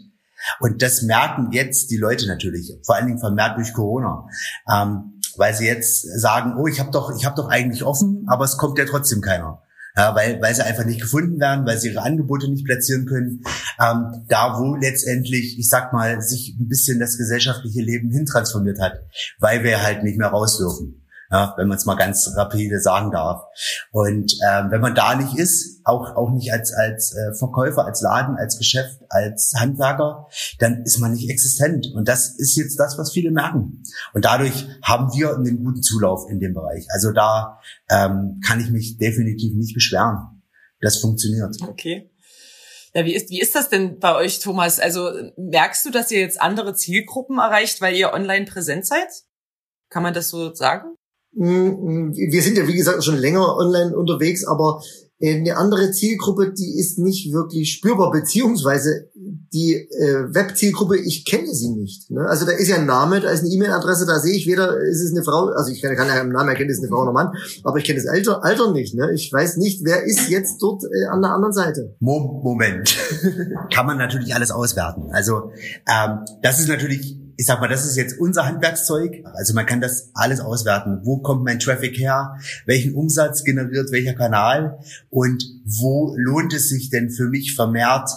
Und 0.60 0.82
das 0.82 1.02
merken 1.02 1.50
jetzt 1.50 1.90
die 1.90 1.96
Leute 1.96 2.26
natürlich, 2.28 2.72
vor 2.84 2.94
allen 2.94 3.06
Dingen 3.06 3.18
vermehrt 3.18 3.56
durch 3.56 3.72
Corona. 3.72 4.28
Ähm, 4.72 5.17
weil 5.38 5.54
sie 5.54 5.66
jetzt 5.66 6.02
sagen, 6.20 6.54
oh, 6.58 6.66
ich 6.66 6.80
habe 6.80 6.90
doch, 6.90 7.16
ich 7.16 7.24
habe 7.24 7.36
doch 7.36 7.48
eigentlich 7.48 7.84
offen, 7.84 8.24
aber 8.26 8.44
es 8.44 8.56
kommt 8.56 8.78
ja 8.78 8.84
trotzdem 8.84 9.20
keiner. 9.20 9.62
Ja, 9.96 10.14
weil, 10.14 10.40
weil 10.40 10.54
sie 10.54 10.64
einfach 10.64 10.84
nicht 10.84 11.00
gefunden 11.00 11.40
werden, 11.40 11.66
weil 11.66 11.78
sie 11.78 11.88
ihre 11.88 12.02
Angebote 12.02 12.48
nicht 12.48 12.64
platzieren 12.64 13.06
können. 13.06 13.42
Ähm, 13.80 14.24
da, 14.28 14.58
wo 14.58 14.76
letztendlich, 14.76 15.58
ich 15.58 15.68
sag 15.68 15.92
mal, 15.92 16.20
sich 16.20 16.56
ein 16.58 16.68
bisschen 16.68 17.00
das 17.00 17.16
gesellschaftliche 17.16 17.80
Leben 17.80 18.10
hintransformiert 18.10 18.80
hat, 18.80 19.00
weil 19.40 19.64
wir 19.64 19.82
halt 19.82 20.04
nicht 20.04 20.18
mehr 20.18 20.28
raus 20.28 20.58
dürfen 20.58 21.02
ja, 21.30 21.54
wenn 21.56 21.68
man 21.68 21.76
es 21.76 21.84
mal 21.84 21.94
ganz 21.94 22.30
rapide 22.36 22.80
sagen 22.80 23.10
darf. 23.10 23.42
Und 23.92 24.32
ähm, 24.48 24.70
wenn 24.70 24.80
man 24.80 24.94
da 24.94 25.14
nicht 25.14 25.36
ist, 25.36 25.80
auch 25.84 26.16
auch 26.16 26.30
nicht 26.30 26.52
als 26.52 26.72
als 26.72 27.14
äh, 27.14 27.34
Verkäufer, 27.34 27.84
als 27.84 28.00
Laden, 28.00 28.36
als 28.36 28.58
Geschäft, 28.58 29.00
als 29.08 29.52
Handwerker, 29.58 30.28
dann 30.58 30.82
ist 30.82 30.98
man 30.98 31.12
nicht 31.12 31.28
existent. 31.28 31.86
Und 31.94 32.08
das 32.08 32.38
ist 32.38 32.56
jetzt 32.56 32.78
das, 32.78 32.98
was 32.98 33.12
viele 33.12 33.30
merken. 33.30 33.82
Und 34.14 34.24
dadurch 34.24 34.66
haben 34.82 35.12
wir 35.12 35.34
einen 35.34 35.62
guten 35.62 35.82
Zulauf 35.82 36.28
in 36.30 36.40
dem 36.40 36.54
Bereich. 36.54 36.86
Also 36.90 37.12
da 37.12 37.60
ähm, 37.90 38.40
kann 38.46 38.60
ich 38.60 38.70
mich 38.70 38.96
definitiv 38.96 39.54
nicht 39.54 39.74
beschweren. 39.74 40.42
Das 40.80 40.98
funktioniert. 40.98 41.56
Okay. 41.62 42.10
Ja, 42.94 43.04
wie 43.04 43.14
ist, 43.14 43.30
wie 43.30 43.40
ist 43.40 43.54
das 43.54 43.68
denn 43.68 43.98
bei 43.98 44.14
euch, 44.14 44.40
Thomas? 44.40 44.80
Also 44.80 45.10
merkst 45.36 45.84
du, 45.84 45.90
dass 45.90 46.10
ihr 46.10 46.20
jetzt 46.20 46.40
andere 46.40 46.74
Zielgruppen 46.74 47.38
erreicht, 47.38 47.80
weil 47.80 47.94
ihr 47.94 48.12
online 48.12 48.46
präsent 48.46 48.86
seid? 48.86 49.08
Kann 49.90 50.02
man 50.02 50.14
das 50.14 50.30
so 50.30 50.54
sagen? 50.54 50.97
Wir 51.38 52.42
sind 52.42 52.56
ja, 52.56 52.66
wie 52.66 52.76
gesagt, 52.76 53.04
schon 53.04 53.16
länger 53.16 53.56
online 53.56 53.96
unterwegs, 53.96 54.44
aber 54.44 54.80
äh, 55.20 55.36
eine 55.36 55.56
andere 55.56 55.90
Zielgruppe, 55.90 56.52
die 56.52 56.78
ist 56.78 56.98
nicht 56.98 57.32
wirklich 57.32 57.72
spürbar, 57.72 58.10
beziehungsweise 58.12 59.08
die 59.14 59.74
äh, 59.74 60.34
Web-Zielgruppe, 60.34 60.96
ich 60.96 61.24
kenne 61.24 61.52
sie 61.52 61.70
nicht. 61.70 62.10
Ne? 62.10 62.24
Also 62.28 62.46
da 62.46 62.52
ist 62.52 62.68
ja 62.68 62.76
ein 62.76 62.86
Name, 62.86 63.20
da 63.20 63.30
ist 63.30 63.40
eine 63.40 63.48
E-Mail-Adresse, 63.48 64.06
da 64.06 64.20
sehe 64.20 64.36
ich 64.36 64.46
weder, 64.46 64.78
ist 64.80 65.02
es 65.02 65.10
eine 65.10 65.24
Frau, 65.24 65.46
also 65.46 65.72
ich 65.72 65.82
kann, 65.82 65.96
kann 65.96 66.08
ja 66.08 66.20
im 66.20 66.30
Namen 66.30 66.50
erkennen, 66.50 66.70
ist 66.70 66.78
es 66.78 66.84
eine 66.84 66.90
Frau 66.90 67.02
oder 67.02 67.12
Mann, 67.12 67.32
aber 67.64 67.78
ich 67.78 67.84
kenne 67.84 68.00
das 68.00 68.08
Alter, 68.08 68.44
Alter 68.44 68.72
nicht. 68.72 68.94
Ne? 68.94 69.10
Ich 69.12 69.32
weiß 69.32 69.56
nicht, 69.56 69.84
wer 69.84 70.04
ist 70.04 70.28
jetzt 70.28 70.58
dort 70.60 70.84
äh, 70.84 71.06
an 71.06 71.20
der 71.22 71.32
anderen 71.32 71.52
Seite. 71.52 71.96
Moment. 71.98 72.96
kann 73.74 73.86
man 73.86 73.98
natürlich 73.98 74.34
alles 74.34 74.50
auswerten. 74.50 75.10
Also 75.10 75.50
ähm, 75.88 76.20
das 76.42 76.60
ist 76.60 76.68
natürlich 76.68 77.16
ich 77.38 77.46
sag 77.46 77.60
mal, 77.60 77.68
das 77.68 77.86
ist 77.86 77.96
jetzt 77.96 78.18
unser 78.18 78.46
Handwerkszeug. 78.46 79.22
Also 79.32 79.54
man 79.54 79.64
kann 79.64 79.80
das 79.80 80.10
alles 80.12 80.40
auswerten. 80.40 81.02
Wo 81.04 81.18
kommt 81.18 81.44
mein 81.44 81.60
Traffic 81.60 81.96
her? 81.96 82.36
Welchen 82.66 82.94
Umsatz 82.94 83.44
generiert 83.44 83.92
welcher 83.92 84.14
Kanal? 84.14 84.80
Und 85.08 85.44
wo 85.64 86.16
lohnt 86.16 86.52
es 86.52 86.68
sich 86.68 86.90
denn 86.90 87.10
für 87.10 87.28
mich 87.28 87.54
vermehrt 87.54 88.10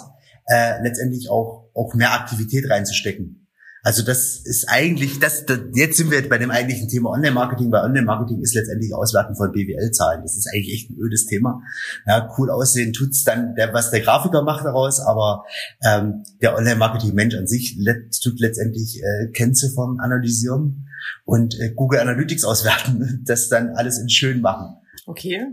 äh, 0.47 0.81
letztendlich 0.81 1.29
auch, 1.29 1.69
auch 1.75 1.93
mehr 1.93 2.13
Aktivität 2.13 2.67
reinzustecken? 2.67 3.40
Also 3.83 4.03
das 4.03 4.39
ist 4.43 4.65
eigentlich, 4.69 5.19
das, 5.19 5.45
das 5.45 5.59
jetzt 5.73 5.97
sind 5.97 6.11
wir 6.11 6.27
bei 6.29 6.37
dem 6.37 6.51
eigentlichen 6.51 6.87
Thema 6.87 7.09
Online-Marketing, 7.11 7.71
weil 7.71 7.83
Online-Marketing 7.83 8.41
ist 8.41 8.53
letztendlich 8.53 8.93
Auswerten 8.93 9.35
von 9.35 9.51
BWL-Zahlen. 9.51 10.21
Das 10.21 10.37
ist 10.37 10.47
eigentlich 10.53 10.73
echt 10.73 10.89
ein 10.91 10.97
ödes 10.99 11.25
Thema. 11.25 11.61
Ja, 12.05 12.29
cool 12.37 12.51
aussehen 12.51 12.93
tut's 12.93 13.23
dann, 13.23 13.55
der, 13.55 13.73
was 13.73 13.89
der 13.89 14.01
Grafiker 14.01 14.43
macht 14.43 14.65
daraus, 14.65 14.99
aber 14.99 15.45
ähm, 15.83 16.23
der 16.41 16.55
Online-Marketing-Mensch 16.55 17.35
an 17.35 17.47
sich 17.47 17.75
let, 17.79 18.11
tut 18.21 18.39
letztendlich 18.39 19.01
äh, 19.01 19.31
Kennziffern 19.31 19.99
analysieren 19.99 20.87
und 21.25 21.59
äh, 21.59 21.71
Google 21.75 21.99
Analytics 21.99 22.43
auswerten, 22.43 23.23
das 23.25 23.49
dann 23.49 23.69
alles 23.75 23.97
in 23.99 24.09
schön 24.09 24.41
machen. 24.41 24.75
Okay. 25.07 25.47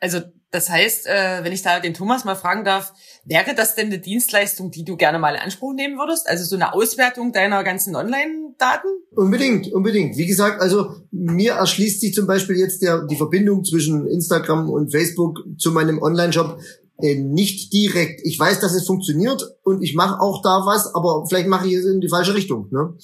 Also 0.00 0.20
das 0.50 0.70
heißt, 0.70 1.06
äh, 1.06 1.44
wenn 1.44 1.52
ich 1.52 1.62
da 1.62 1.78
den 1.78 1.92
Thomas 1.92 2.24
mal 2.24 2.34
fragen 2.34 2.64
darf, 2.64 2.94
wäre 3.24 3.54
das 3.54 3.74
denn 3.74 3.88
eine 3.88 3.98
Dienstleistung, 3.98 4.70
die 4.70 4.84
du 4.84 4.96
gerne 4.96 5.18
mal 5.18 5.34
in 5.34 5.40
Anspruch 5.40 5.74
nehmen 5.74 5.98
würdest? 5.98 6.28
Also 6.28 6.44
so 6.44 6.56
eine 6.56 6.72
Auswertung 6.72 7.32
deiner 7.32 7.62
ganzen 7.64 7.94
Online-Daten? 7.94 8.88
Unbedingt, 9.14 9.70
unbedingt. 9.72 10.16
Wie 10.16 10.26
gesagt, 10.26 10.62
also 10.62 10.94
mir 11.10 11.52
erschließt 11.52 12.00
sich 12.00 12.14
zum 12.14 12.26
Beispiel 12.26 12.56
jetzt 12.56 12.80
der, 12.80 13.06
die 13.06 13.16
Verbindung 13.16 13.64
zwischen 13.64 14.06
Instagram 14.06 14.70
und 14.70 14.90
Facebook 14.90 15.40
zu 15.58 15.70
meinem 15.70 16.00
Online-Shop 16.00 16.58
äh, 17.00 17.14
nicht 17.16 17.72
direkt. 17.72 18.22
Ich 18.24 18.38
weiß, 18.38 18.60
dass 18.60 18.74
es 18.74 18.86
funktioniert 18.86 19.56
und 19.64 19.82
ich 19.82 19.94
mache 19.94 20.18
auch 20.20 20.40
da 20.42 20.64
was, 20.64 20.94
aber 20.94 21.26
vielleicht 21.28 21.48
mache 21.48 21.68
ich 21.68 21.74
es 21.74 21.84
in 21.84 22.00
die 22.00 22.08
falsche 22.08 22.34
Richtung. 22.34 22.68
Ne? 22.70 22.94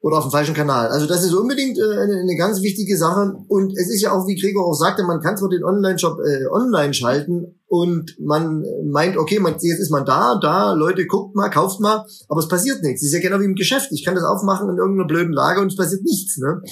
Oder 0.00 0.18
auf 0.18 0.24
dem 0.24 0.30
falschen 0.30 0.54
Kanal. 0.54 0.88
Also 0.88 1.06
das 1.06 1.24
ist 1.24 1.34
unbedingt 1.34 1.78
äh, 1.78 1.82
eine, 1.82 2.20
eine 2.20 2.36
ganz 2.36 2.62
wichtige 2.62 2.96
Sache. 2.96 3.36
Und 3.48 3.72
es 3.76 3.88
ist 3.88 4.00
ja 4.00 4.12
auch, 4.12 4.26
wie 4.28 4.36
Gregor 4.36 4.66
auch 4.66 4.74
sagte, 4.74 5.02
man 5.02 5.20
kann 5.20 5.36
zwar 5.36 5.48
den 5.48 5.64
Online-Shop 5.64 6.20
äh, 6.20 6.46
online 6.46 6.94
schalten 6.94 7.60
und 7.66 8.16
man 8.20 8.64
meint, 8.84 9.16
okay, 9.16 9.40
man, 9.40 9.54
jetzt 9.54 9.64
ist 9.64 9.90
man 9.90 10.04
da, 10.04 10.38
da, 10.40 10.72
Leute, 10.72 11.06
guckt 11.06 11.34
mal, 11.34 11.48
kauft 11.48 11.80
mal, 11.80 12.04
aber 12.28 12.40
es 12.40 12.48
passiert 12.48 12.82
nichts. 12.82 13.02
Es 13.02 13.08
ist 13.08 13.14
ja 13.14 13.20
genau 13.20 13.40
wie 13.40 13.46
im 13.46 13.56
Geschäft. 13.56 13.90
Ich 13.90 14.04
kann 14.04 14.14
das 14.14 14.24
aufmachen 14.24 14.68
in 14.70 14.76
irgendeiner 14.76 15.06
blöden 15.06 15.32
Lage 15.32 15.60
und 15.60 15.68
es 15.68 15.76
passiert 15.76 16.02
nichts. 16.04 16.38
Ne? 16.38 16.62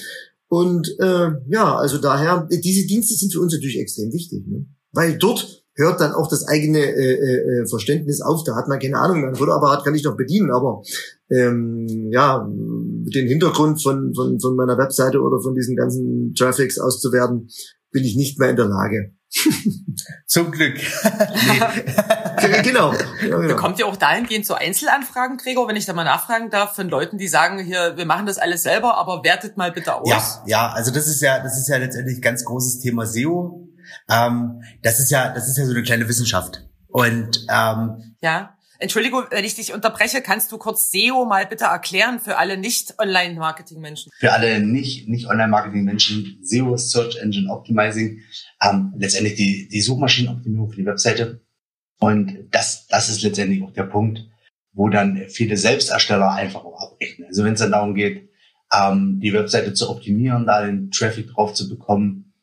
Und 0.48 0.94
äh, 1.00 1.30
ja, 1.48 1.76
also 1.76 1.98
daher, 1.98 2.48
diese 2.50 2.86
Dienste 2.86 3.14
sind 3.14 3.32
für 3.32 3.40
uns 3.40 3.52
natürlich 3.52 3.80
extrem 3.80 4.12
wichtig. 4.12 4.46
Ne? 4.46 4.66
Weil 4.92 5.18
dort 5.18 5.64
hört 5.76 6.00
dann 6.00 6.12
auch 6.12 6.28
das 6.28 6.48
eigene 6.48 6.78
äh, 6.78 7.12
äh, 7.12 7.62
äh, 7.62 7.66
Verständnis 7.66 8.22
auf. 8.22 8.44
Da 8.44 8.56
hat 8.56 8.68
man 8.68 8.78
keine 8.78 8.98
Ahnung, 8.98 9.22
dann 9.22 9.34
Fotoapparat 9.34 9.84
kann 9.84 9.94
ich 9.94 10.04
noch 10.04 10.16
bedienen, 10.16 10.50
aber 10.50 10.82
ähm, 11.30 12.08
ja, 12.10 12.48
den 13.14 13.28
Hintergrund 13.28 13.82
von, 13.82 14.12
von, 14.14 14.40
von 14.40 14.56
meiner 14.56 14.78
Webseite 14.78 15.20
oder 15.20 15.40
von 15.40 15.54
diesen 15.54 15.76
ganzen 15.76 16.34
Traffics 16.34 16.78
auszuwerten, 16.78 17.48
bin 17.90 18.04
ich 18.04 18.16
nicht 18.16 18.38
mehr 18.38 18.50
in 18.50 18.56
der 18.56 18.66
Lage. 18.66 19.14
Zum 20.26 20.50
Glück. 20.50 20.76
genau. 22.62 22.92
Ja, 22.92 22.98
genau. 23.20 23.48
Bekommt 23.48 23.78
ihr 23.78 23.86
auch 23.86 23.96
dahingehend 23.96 24.46
so 24.46 24.54
Einzelanfragen, 24.54 25.36
Gregor, 25.36 25.68
wenn 25.68 25.76
ich 25.76 25.86
da 25.86 25.92
mal 25.92 26.04
nachfragen 26.04 26.50
darf, 26.50 26.74
von 26.74 26.88
Leuten, 26.88 27.18
die 27.18 27.28
sagen, 27.28 27.58
hier, 27.58 27.96
wir 27.96 28.06
machen 28.06 28.26
das 28.26 28.38
alles 28.38 28.62
selber, 28.62 28.96
aber 28.96 29.24
wertet 29.24 29.56
mal 29.56 29.72
bitte 29.72 29.94
aus? 29.94 30.08
Ja, 30.08 30.42
ja, 30.46 30.72
also 30.72 30.90
das 30.90 31.06
ist 31.06 31.20
ja, 31.20 31.42
das 31.42 31.58
ist 31.58 31.68
ja 31.68 31.76
letztendlich 31.76 32.20
ganz 32.22 32.44
großes 32.44 32.80
Thema 32.80 33.06
SEO. 33.06 33.68
Ähm, 34.08 34.62
das 34.82 35.00
ist 35.00 35.10
ja, 35.10 35.32
das 35.32 35.48
ist 35.48 35.58
ja 35.58 35.64
so 35.64 35.72
eine 35.72 35.82
kleine 35.82 36.08
Wissenschaft. 36.08 36.66
Und 36.88 37.46
ähm, 37.50 38.16
ja. 38.20 38.55
Entschuldigung, 38.78 39.24
wenn 39.30 39.44
ich 39.44 39.54
dich 39.54 39.72
unterbreche, 39.72 40.22
kannst 40.22 40.52
du 40.52 40.58
kurz 40.58 40.90
SEO 40.90 41.24
mal 41.24 41.46
bitte 41.46 41.64
erklären 41.64 42.20
für 42.20 42.36
alle 42.36 42.56
nicht-Online-Marketing-Menschen? 42.56 44.12
Für 44.18 44.32
alle 44.32 44.60
nicht, 44.60 45.08
nicht 45.08 45.26
Online-Marketing-Menschen, 45.26 46.40
SEO, 46.42 46.76
Search 46.76 47.16
Engine 47.16 47.50
Optimizing, 47.50 48.22
ähm, 48.62 48.92
letztendlich 48.96 49.34
die, 49.36 49.68
die 49.68 49.80
Suchmaschinenoptimierung 49.80 50.70
für 50.70 50.76
die 50.76 50.86
Webseite. 50.86 51.40
Und 51.98 52.48
das, 52.50 52.86
das 52.88 53.08
ist 53.08 53.22
letztendlich 53.22 53.62
auch 53.62 53.72
der 53.72 53.84
Punkt, 53.84 54.26
wo 54.72 54.88
dann 54.88 55.24
viele 55.28 55.56
Selbstersteller 55.56 56.30
einfach 56.32 56.64
auch 56.64 56.80
abbrechen. 56.80 57.24
Also 57.26 57.44
wenn 57.44 57.54
es 57.54 57.60
dann 57.60 57.72
darum 57.72 57.94
geht, 57.94 58.28
ähm, 58.72 59.20
die 59.20 59.32
Webseite 59.32 59.72
zu 59.72 59.88
optimieren, 59.90 60.46
da 60.46 60.64
den 60.64 60.90
Traffic 60.90 61.28
drauf 61.28 61.54
zu 61.54 61.68
bekommen 61.68 62.34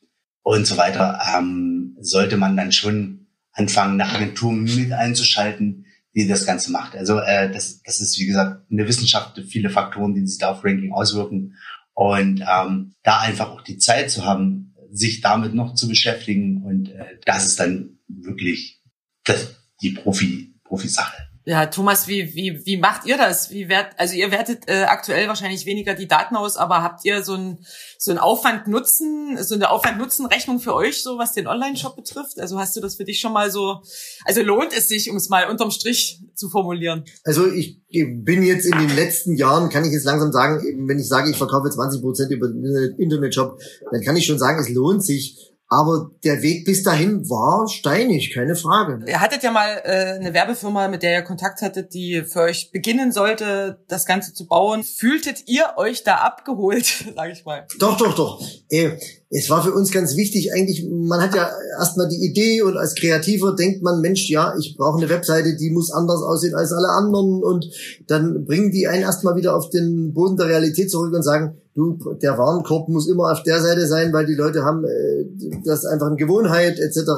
und 0.42 0.66
so 0.66 0.76
weiter, 0.76 1.20
ähm, 1.36 1.96
sollte 2.00 2.36
man 2.36 2.56
dann 2.56 2.72
schon 2.72 3.26
anfangen, 3.52 4.00
eine 4.00 4.10
Agentur 4.10 4.52
mit 4.52 4.92
einzuschalten, 4.92 5.83
die 6.14 6.28
das 6.28 6.46
Ganze 6.46 6.70
macht. 6.70 6.96
Also 6.96 7.18
äh, 7.18 7.50
das, 7.50 7.82
das 7.82 8.00
ist, 8.00 8.18
wie 8.18 8.26
gesagt, 8.26 8.70
eine 8.70 8.86
Wissenschaft, 8.86 9.40
viele 9.48 9.70
Faktoren, 9.70 10.14
die 10.14 10.26
sich 10.26 10.38
da 10.38 10.50
auf 10.50 10.64
Ranking 10.64 10.92
auswirken. 10.92 11.56
Und 11.92 12.44
ähm, 12.48 12.94
da 13.02 13.20
einfach 13.20 13.50
auch 13.50 13.62
die 13.62 13.78
Zeit 13.78 14.10
zu 14.10 14.24
haben, 14.24 14.74
sich 14.90 15.20
damit 15.20 15.54
noch 15.54 15.74
zu 15.74 15.88
beschäftigen. 15.88 16.62
Und 16.62 16.90
äh, 16.90 17.18
das 17.24 17.46
ist 17.46 17.60
dann 17.60 17.98
wirklich 18.08 18.80
das, 19.24 19.56
die 19.82 19.90
Profi, 19.90 20.54
Profisache. 20.64 21.33
Ja, 21.46 21.66
Thomas, 21.66 22.08
wie, 22.08 22.34
wie, 22.34 22.64
wie 22.64 22.78
macht 22.78 23.04
ihr 23.04 23.18
das? 23.18 23.50
Wie 23.50 23.68
wert, 23.68 23.88
also 23.98 24.14
ihr 24.14 24.30
wertet 24.30 24.62
äh, 24.66 24.84
aktuell 24.84 25.28
wahrscheinlich 25.28 25.66
weniger 25.66 25.92
die 25.92 26.08
Daten 26.08 26.36
aus, 26.36 26.56
aber 26.56 26.82
habt 26.82 27.04
ihr 27.04 27.22
so 27.22 27.34
ein, 27.34 27.58
so 27.98 28.12
ein 28.12 28.18
Aufwand-Nutzen, 28.18 29.36
so 29.42 29.54
eine 29.54 29.70
Aufwand-Nutzen-Rechnung 29.70 30.58
für 30.58 30.74
euch, 30.74 31.02
so 31.02 31.18
was 31.18 31.34
den 31.34 31.46
Online-Shop 31.46 31.96
betrifft? 31.96 32.40
Also 32.40 32.58
hast 32.58 32.74
du 32.76 32.80
das 32.80 32.94
für 32.96 33.04
dich 33.04 33.20
schon 33.20 33.34
mal 33.34 33.50
so, 33.50 33.82
also 34.24 34.42
lohnt 34.42 34.72
es 34.72 34.88
sich, 34.88 35.10
um 35.10 35.16
es 35.16 35.28
mal 35.28 35.50
unterm 35.50 35.70
Strich 35.70 36.22
zu 36.34 36.48
formulieren? 36.48 37.04
Also 37.24 37.46
ich 37.52 37.78
bin 37.90 38.42
jetzt 38.42 38.64
in 38.64 38.78
den 38.78 38.96
letzten 38.96 39.36
Jahren, 39.36 39.68
kann 39.68 39.84
ich 39.84 39.92
jetzt 39.92 40.04
langsam 40.04 40.32
sagen, 40.32 40.62
wenn 40.88 40.98
ich 40.98 41.08
sage, 41.08 41.30
ich 41.30 41.36
verkaufe 41.36 41.68
20 41.68 42.00
Prozent 42.00 42.30
über 42.30 42.48
den 42.48 42.94
Internet-Shop, 42.98 43.60
dann 43.92 44.00
kann 44.00 44.16
ich 44.16 44.24
schon 44.24 44.38
sagen, 44.38 44.60
es 44.60 44.70
lohnt 44.70 45.04
sich 45.04 45.53
aber 45.74 46.10
der 46.22 46.40
Weg 46.42 46.64
bis 46.64 46.82
dahin 46.82 47.28
war 47.28 47.68
steinig, 47.68 48.32
keine 48.32 48.54
Frage. 48.54 49.04
Ihr 49.06 49.20
hattet 49.20 49.42
ja 49.42 49.50
mal 49.50 49.82
äh, 49.84 50.18
eine 50.20 50.32
Werbefirma, 50.32 50.86
mit 50.88 51.02
der 51.02 51.14
ihr 51.14 51.22
Kontakt 51.22 51.62
hattet, 51.62 51.94
die 51.94 52.22
für 52.22 52.42
euch 52.42 52.70
beginnen 52.70 53.10
sollte, 53.10 53.78
das 53.88 54.06
Ganze 54.06 54.32
zu 54.32 54.46
bauen. 54.46 54.84
Fühltet 54.84 55.48
ihr 55.48 55.74
euch 55.76 56.04
da 56.04 56.16
abgeholt, 56.16 56.86
sage 57.16 57.32
ich 57.32 57.44
mal? 57.44 57.66
Doch, 57.78 57.96
doch, 57.96 58.14
doch. 58.14 58.42
Äh, 58.68 58.92
es 59.30 59.50
war 59.50 59.64
für 59.64 59.72
uns 59.72 59.90
ganz 59.90 60.16
wichtig, 60.16 60.52
eigentlich, 60.52 60.86
man 60.88 61.20
hat 61.20 61.34
ja 61.34 61.50
erstmal 61.78 62.08
die 62.08 62.24
Idee 62.24 62.62
und 62.62 62.76
als 62.76 62.94
Kreativer 62.94 63.56
denkt 63.56 63.82
man, 63.82 64.00
Mensch, 64.00 64.30
ja, 64.30 64.54
ich 64.56 64.76
brauche 64.76 64.98
eine 64.98 65.08
Webseite, 65.08 65.56
die 65.56 65.70
muss 65.70 65.90
anders 65.90 66.22
aussehen 66.22 66.54
als 66.54 66.72
alle 66.72 66.88
anderen 66.88 67.42
und 67.42 67.68
dann 68.06 68.44
bringen 68.44 68.70
die 68.70 68.86
einen 68.86 69.02
erstmal 69.02 69.34
wieder 69.34 69.56
auf 69.56 69.70
den 69.70 70.12
Boden 70.14 70.36
der 70.36 70.46
Realität 70.46 70.88
zurück 70.88 71.12
und 71.12 71.24
sagen, 71.24 71.56
du, 71.74 71.98
der 72.22 72.38
Warenkorb 72.38 72.88
muss 72.88 73.08
immer 73.08 73.32
auf 73.32 73.42
der 73.42 73.60
Seite 73.60 73.86
sein, 73.86 74.12
weil 74.12 74.26
die 74.26 74.34
Leute 74.34 74.64
haben 74.64 74.84
äh, 74.84 75.60
das 75.64 75.84
einfach 75.84 76.06
eine 76.06 76.16
Gewohnheit 76.16 76.78
etc. 76.78 77.10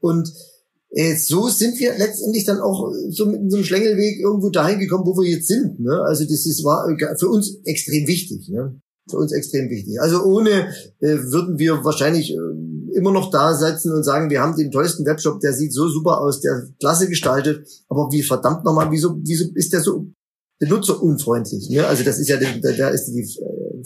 Und 0.00 0.32
äh, 0.90 1.16
so 1.16 1.48
sind 1.48 1.78
wir 1.80 1.96
letztendlich 1.96 2.44
dann 2.44 2.60
auch 2.60 2.92
so 3.10 3.26
mit 3.26 3.50
so 3.50 3.56
einem 3.56 3.64
Schlängelweg 3.64 4.20
irgendwo 4.20 4.50
dahin 4.50 4.78
gekommen, 4.78 5.06
wo 5.06 5.16
wir 5.16 5.28
jetzt 5.28 5.48
sind. 5.48 5.80
Ne? 5.80 6.02
Also 6.02 6.24
das 6.24 6.44
ist, 6.46 6.64
war 6.64 6.86
für 7.18 7.28
uns 7.28 7.56
extrem 7.64 8.06
wichtig. 8.06 8.48
Ne? 8.50 8.78
Für 9.08 9.16
uns 9.16 9.32
extrem 9.32 9.70
wichtig. 9.70 10.00
Also 10.00 10.22
ohne 10.22 10.68
äh, 11.00 11.16
würden 11.32 11.58
wir 11.58 11.82
wahrscheinlich 11.84 12.32
äh, 12.32 12.94
immer 12.94 13.10
noch 13.10 13.30
da 13.30 13.54
sitzen 13.54 13.92
und 13.92 14.04
sagen, 14.04 14.28
wir 14.28 14.42
haben 14.42 14.56
den 14.56 14.70
tollsten 14.70 15.06
Webshop, 15.06 15.40
der 15.40 15.54
sieht 15.54 15.72
so 15.72 15.88
super 15.88 16.20
aus, 16.20 16.40
der 16.40 16.68
klasse 16.78 17.08
gestaltet, 17.08 17.66
aber 17.88 18.10
wie 18.12 18.22
verdammt 18.22 18.64
nochmal, 18.64 18.90
wieso, 18.90 19.18
wieso 19.22 19.46
ist 19.54 19.72
der 19.72 19.80
so 19.80 20.06
benutzerunfreundlich? 20.58 21.70
Ne? 21.70 21.86
Also 21.86 22.04
das 22.04 22.18
ist 22.18 22.28
ja, 22.28 22.36
da 22.36 22.88
ist 22.90 23.06
die 23.06 23.26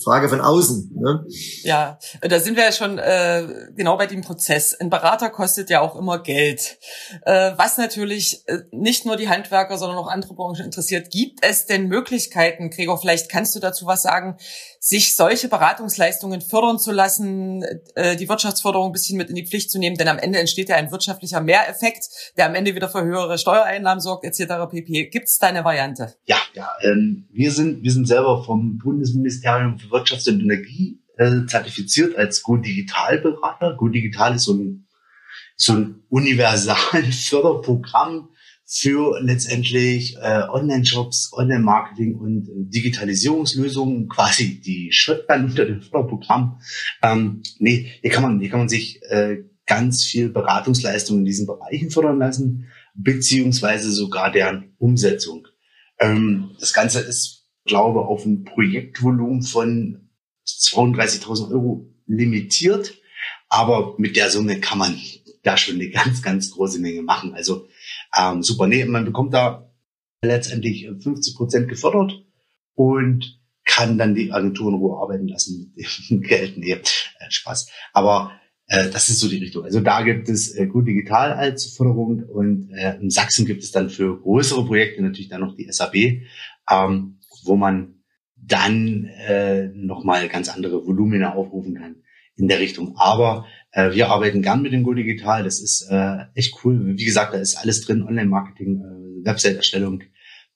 Frage 0.03 0.29
von 0.29 0.41
außen. 0.41 0.93
Ne? 0.95 1.25
Ja, 1.63 1.99
da 2.21 2.41
sind 2.41 2.57
wir 2.57 2.65
ja 2.65 2.73
schon 2.73 2.99
äh, 2.99 3.47
genau 3.75 3.97
bei 3.97 4.07
dem 4.07 4.23
Prozess. 4.23 4.75
Ein 4.75 4.91
Berater 4.91 5.31
kostet 5.31 5.71
ja 5.71 5.81
auch 5.81 5.97
immer 5.97 6.23
Geld. 6.23 6.79
Äh, 7.23 7.53
was 7.57 7.79
natürlich 7.79 8.43
äh, 8.47 8.61
nicht 8.73 9.07
nur 9.07 9.17
die 9.17 9.29
Handwerker, 9.29 9.79
sondern 9.79 9.99
auch 9.99 10.09
andere 10.09 10.35
Branchen 10.35 10.65
interessiert. 10.65 11.11
Gibt 11.11 11.45
es 11.45 11.67
denn 11.67 11.89
Möglichkeiten, 11.89 12.71
Gregor, 12.71 12.99
vielleicht 12.99 13.31
kannst 13.31 13.55
du 13.57 13.61
dazu 13.61 13.87
was 13.87 14.03
sagen, 14.03 14.37
sich 14.81 15.17
solche 15.17 15.49
Beratungsleistungen 15.49 16.41
fördern 16.41 16.79
zu 16.79 16.93
lassen, 16.93 17.65
äh, 17.95 18.17
die 18.17 18.29
Wirtschaftsförderung 18.29 18.91
ein 18.91 18.93
bisschen 18.93 19.17
mit 19.17 19.31
in 19.31 19.35
die 19.35 19.47
Pflicht 19.47 19.71
zu 19.71 19.79
nehmen, 19.79 19.97
denn 19.97 20.09
am 20.09 20.19
Ende 20.19 20.39
entsteht 20.39 20.69
ja 20.69 20.77
ein 20.77 20.93
wirtschaftlicher 20.93 21.41
Mehreffekt, 21.41 22.09
der 22.37 22.47
am 22.47 22.55
Ende 22.55 22.75
wieder 22.75 22.89
für 22.89 23.03
höhere 23.03 23.39
Steuereinnahmen 23.39 24.01
sorgt, 24.01 24.25
etc. 24.25 24.71
pp. 24.71 25.09
Gibt 25.11 25.27
es 25.27 25.39
da 25.39 25.49
eine 25.49 25.65
Variante? 25.65 26.15
Ja, 26.27 26.37
ja. 26.55 26.69
Ähm, 26.83 27.27
wir 27.33 27.51
sind 27.51 27.83
wir 27.83 27.91
sind 27.91 28.07
selber 28.07 28.45
vom 28.45 28.79
Bundesministerium 28.79 29.79
für 29.87 29.93
Wirtschaft 29.93 30.27
und 30.29 30.41
Energie 30.41 31.01
äh, 31.17 31.47
zertifiziert 31.47 32.17
als 32.17 32.43
Go 32.43 32.57
Digital 32.57 33.19
Berater. 33.19 33.77
Go 33.77 33.89
Digital 33.89 34.37
ist 34.37 34.45
so 34.45 34.55
ein 34.55 34.87
so 35.57 35.73
ein 35.73 36.05
Universalförderprogramm 36.11 38.29
für 38.67 39.19
letztendlich 39.23 40.17
äh, 40.17 40.43
Online-Shops, 40.49 41.33
Online-Marketing 41.33 42.17
und 42.17 42.49
äh, 42.49 42.69
Digitalisierungslösungen, 42.69 44.09
quasi 44.09 44.61
die 44.61 44.91
Shotgun 44.93 45.45
unter 45.45 45.65
dem 45.65 45.81
Förderprogramm. 45.83 46.59
Ähm, 47.03 47.43
nee, 47.59 47.93
hier 48.01 48.11
kann 48.11 48.25
man, 48.25 48.41
hier 48.41 48.51
kann 48.51 48.59
man 48.59 48.69
sich 48.69 49.01
äh, 49.05 49.45
ganz 49.67 50.05
viel 50.05 50.31
Beratungsleistung 50.31 51.19
in 51.19 51.25
diesen 51.25 51.47
Bereichen 51.47 51.91
fördern 51.91 52.19
lassen, 52.19 52.67
beziehungsweise 52.95 53.93
sogar 53.93 54.33
deren 54.33 54.75
Umsetzung. 54.79 55.47
Ähm, 55.99 56.53
das 56.59 56.73
Ganze 56.73 57.01
ist, 57.01 57.36
glaube 57.67 58.07
auf 58.07 58.25
ein 58.25 58.45
Projektvolumen 58.45 59.43
von 59.43 60.09
32.000 60.47 61.51
Euro 61.51 61.93
limitiert, 62.07 62.95
aber 63.49 63.95
mit 63.99 64.17
der 64.17 64.31
Summe 64.31 64.61
kann 64.61 64.79
man 64.79 64.97
da 65.43 65.57
schon 65.57 65.77
eine 65.77 65.91
ganz, 65.91 66.23
ganz 66.23 66.51
große 66.51 66.81
Menge 66.81 67.03
machen. 67.03 67.35
Also 67.35 67.69
ähm, 68.17 68.43
super, 68.43 68.67
nee, 68.67 68.85
man 68.85 69.05
bekommt 69.05 69.35
da 69.35 69.71
letztendlich 70.23 70.89
50 71.01 71.37
Prozent 71.37 71.69
gefördert 71.69 72.25
und 72.75 73.41
kann 73.65 73.99
dann 73.99 74.15
die 74.15 74.33
Agentur 74.33 74.71
in 74.71 74.79
Ruhe 74.79 75.01
arbeiten 75.01 75.29
lassen 75.29 75.73
mit 75.75 75.87
dem 76.11 76.21
Geld. 76.23 76.57
Nee, 76.57 76.73
äh, 76.73 76.81
Spaß. 77.29 77.69
Aber 77.93 78.33
äh, 78.69 78.91
das 78.91 79.09
ist 79.09 79.21
so 79.21 79.29
die 79.29 79.39
Richtung. 79.39 79.65
Also 79.65 79.81
da 79.81 80.03
gibt 80.03 80.29
es 80.29 80.55
äh, 80.55 80.67
gut 80.67 80.87
digital 80.87 81.33
als 81.33 81.67
Förderung 81.67 82.23
und 82.25 82.71
äh, 82.71 82.97
in 82.97 83.11
Sachsen 83.11 83.47
gibt 83.47 83.63
es 83.63 83.73
dann 83.73 83.91
für 83.91 84.21
größere 84.21 84.65
Projekte 84.65 85.03
natürlich 85.03 85.29
dann 85.29 85.41
noch 85.41 85.57
die 85.57 85.71
SAB, 85.71 85.95
ähm, 86.71 87.19
wo 87.47 87.57
man 87.57 88.03
dann 88.37 89.05
äh, 89.27 89.69
nochmal 89.69 90.29
ganz 90.29 90.49
andere 90.49 90.87
Volumina 90.87 91.35
aufrufen 91.35 91.75
kann 91.75 91.97
in 92.37 92.49
der 92.49 92.61
Richtung. 92.61 92.97
Aber 92.97 93.47
äh, 93.73 93.93
wir 93.93 94.11
arbeiten 94.11 94.43
gern 94.43 94.63
mit 94.63 94.73
dem 94.73 94.83
Go 94.83 94.95
Digital. 94.95 95.43
Das 95.43 95.61
ist 95.61 95.89
äh, 95.91 96.25
echt 96.35 96.55
cool. 96.65 96.97
Wie 96.97 97.05
gesagt, 97.05 97.35
da 97.35 97.39
ist 97.39 97.57
alles 97.57 97.81
drin. 97.83 98.03
Online-Marketing, 98.03 98.81
äh, 98.81 99.27
Website-Erstellung, 99.27 100.03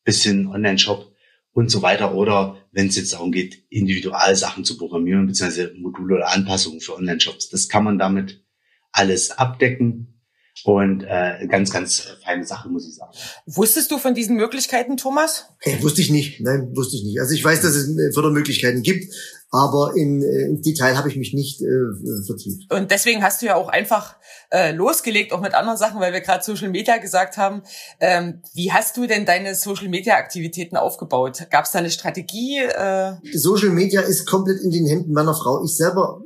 bisschen 0.05 0.47
Online-Shop 0.47 1.13
und 1.53 1.71
so 1.71 1.83
weiter. 1.83 2.15
Oder 2.15 2.59
wenn 2.73 2.89
es 2.89 2.97
jetzt 2.97 3.13
darum 3.13 3.33
geht, 3.33 3.65
individual 3.71 4.37
Sachen 4.37 4.65
zu 4.65 4.77
programmieren, 4.77 5.27
beziehungsweise 5.27 5.75
Module 5.77 6.17
oder 6.17 6.33
Anpassungen 6.33 6.81
für 6.81 6.97
Online-Shops. 6.97 7.49
Das 7.49 7.69
kann 7.69 7.85
man 7.85 7.99
damit 7.99 8.45
alles 8.93 9.31
abdecken. 9.31 10.20
Und 10.65 11.05
äh, 11.05 11.47
ganz, 11.49 11.71
ganz 11.71 12.01
feine 12.23 12.45
Sache, 12.45 12.69
muss 12.69 12.87
ich 12.87 12.95
sagen. 12.95 13.13
Wusstest 13.47 13.91
du 13.91 13.99
von 13.99 14.15
diesen 14.15 14.37
Möglichkeiten, 14.37 14.97
Thomas? 14.97 15.47
Hey, 15.61 15.83
wusste 15.83 16.03
ich 16.03 16.11
nicht. 16.11 16.41
Nein, 16.41 16.71
wusste 16.75 16.97
ich 16.97 17.05
nicht. 17.05 17.21
Also 17.21 17.35
ich 17.35 17.45
weiß, 17.45 17.63
dass 17.63 17.75
es 17.75 17.97
äh, 17.97 18.13
Fördermöglichkeiten 18.13 18.83
gibt, 18.83 19.13
aber 19.51 19.95
in, 19.97 20.23
äh, 20.23 20.47
im 20.47 20.63
Detail 20.63 20.97
habe 20.97 21.09
ich 21.09 21.17
mich 21.17 21.33
nicht 21.33 21.63
äh, 21.63 22.25
vertieft. 22.27 22.73
Und 22.73 22.91
deswegen 22.91 23.23
hast 23.23 23.43
du 23.43 23.47
ja 23.47 23.55
auch 23.55 23.69
einfach 23.69 24.17
äh, 24.51 24.73
losgelegt, 24.73 25.33
auch 25.33 25.41
mit 25.41 25.55
anderen 25.55 25.79
Sachen, 25.79 25.99
weil 26.01 26.13
wir 26.13 26.21
gerade 26.21 26.45
Social 26.45 26.69
Media 26.69 26.99
gesagt 26.99 27.37
haben. 27.37 27.63
Ähm, 27.99 28.43
wie 28.55 28.73
hast 28.73 28.97
du 28.97 29.07
denn 29.07 29.25
deine 29.25 29.55
Social 29.55 29.89
Media 29.89 30.17
Aktivitäten 30.17 30.77
aufgebaut? 30.77 31.47
Gab 31.51 31.65
es 31.65 31.73
da 31.73 31.79
eine 31.79 31.91
Strategie? 31.91 32.59
Äh? 32.59 33.15
Social 33.33 33.71
Media 33.71 34.03
ist 34.03 34.27
komplett 34.27 34.61
in 34.61 34.71
den 34.71 34.87
Händen 34.87 35.13
meiner 35.13 35.35
Frau. 35.35 35.65
Ich 35.65 35.77
selber 35.77 36.21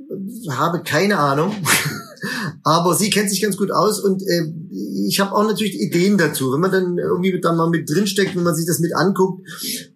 habe 0.51 0.83
keine 0.83 1.19
Ahnung. 1.19 1.55
Aber 2.63 2.95
sie 2.95 3.11
kennt 3.11 3.31
sich 3.31 3.43
ganz 3.43 3.57
gut 3.57 3.71
aus 3.71 4.01
und 4.01 4.23
äh, 4.23 4.53
ich 5.07 5.21
habe 5.21 5.33
auch 5.33 5.47
natürlich 5.47 5.81
Ideen 5.81 6.19
dazu. 6.19 6.53
Wenn 6.53 6.61
man 6.61 6.73
dann 6.73 6.99
irgendwie 6.99 7.39
da 7.41 7.53
mal 7.53 7.71
mit 7.71 7.89
drinsteckt, 7.89 8.37
wenn 8.37 8.43
man 8.43 8.55
sich 8.55 8.67
das 8.67 8.81
mit 8.81 8.95
anguckt 8.95 9.47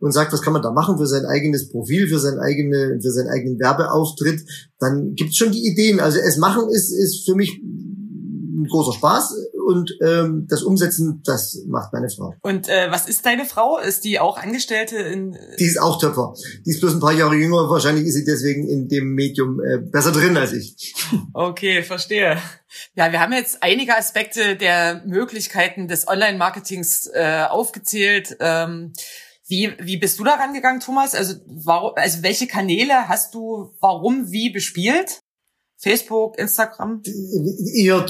und 0.01 0.13
sagt, 0.13 0.33
was 0.33 0.43
kann 0.43 0.53
man 0.53 0.63
da 0.63 0.71
machen 0.71 0.99
für 0.99 1.07
sein 1.07 1.25
eigenes 1.25 1.69
Profil, 1.71 2.09
für 2.09 2.19
sein 2.19 2.39
eigene, 2.39 2.99
für 3.01 3.11
seinen 3.11 3.29
eigenen 3.29 3.59
Werbeauftritt, 3.59 4.43
dann 4.79 5.15
gibt's 5.15 5.37
schon 5.37 5.53
die 5.53 5.67
Ideen. 5.67 6.01
Also 6.01 6.19
es 6.19 6.37
machen 6.37 6.69
ist, 6.71 6.91
ist 6.91 7.25
für 7.25 7.35
mich 7.35 7.61
ein 8.63 8.67
großer 8.67 8.93
Spaß 8.93 9.35
und 9.67 9.97
ähm, 10.03 10.47
das 10.49 10.63
Umsetzen, 10.63 11.23
das 11.25 11.63
macht 11.67 11.93
meine 11.93 12.09
Frau. 12.09 12.35
Und 12.43 12.69
äh, 12.69 12.91
was 12.91 13.09
ist 13.09 13.27
deine 13.27 13.45
Frau? 13.45 13.79
Ist 13.79 14.05
die 14.05 14.19
auch 14.19 14.39
Angestellte 14.39 14.97
in? 14.97 15.39
Die 15.59 15.65
ist 15.65 15.81
auch 15.81 15.99
Töpfer. 15.99 16.35
Die 16.65 16.71
ist 16.71 16.81
bloß 16.81 16.95
ein 16.95 17.01
paar 17.01 17.13
Jahre 17.13 17.35
jünger. 17.35 17.69
Wahrscheinlich 17.69 18.07
ist 18.07 18.15
sie 18.15 18.25
deswegen 18.25 18.69
in 18.69 18.89
dem 18.89 19.15
Medium 19.15 19.61
äh, 19.61 19.79
besser 19.79 20.13
drin 20.13 20.37
als 20.37 20.53
ich. 20.53 20.95
Okay, 21.33 21.83
verstehe. 21.83 22.39
Ja, 22.95 23.13
wir 23.13 23.21
haben 23.21 23.33
jetzt 23.33 23.63
einige 23.63 23.97
Aspekte 23.97 24.57
der 24.57 25.03
Möglichkeiten 25.07 25.89
des 25.89 26.09
Online-Marketings 26.09 27.11
äh, 27.13 27.45
aufgezählt. 27.49 28.37
Ähm, 28.41 28.93
wie, 29.47 29.73
wie 29.81 29.97
bist 29.97 30.19
du 30.19 30.25
da 30.25 30.35
rangegangen, 30.35 30.81
Thomas? 30.81 31.15
Also, 31.15 31.35
warum, 31.47 31.93
also 31.97 32.23
welche 32.23 32.47
Kanäle 32.47 33.09
hast 33.09 33.35
du 33.35 33.75
warum 33.81 34.31
wie 34.31 34.51
bespielt? 34.51 35.23
Facebook, 35.81 36.37
Instagram? 36.39 37.03
Eher 37.75 38.05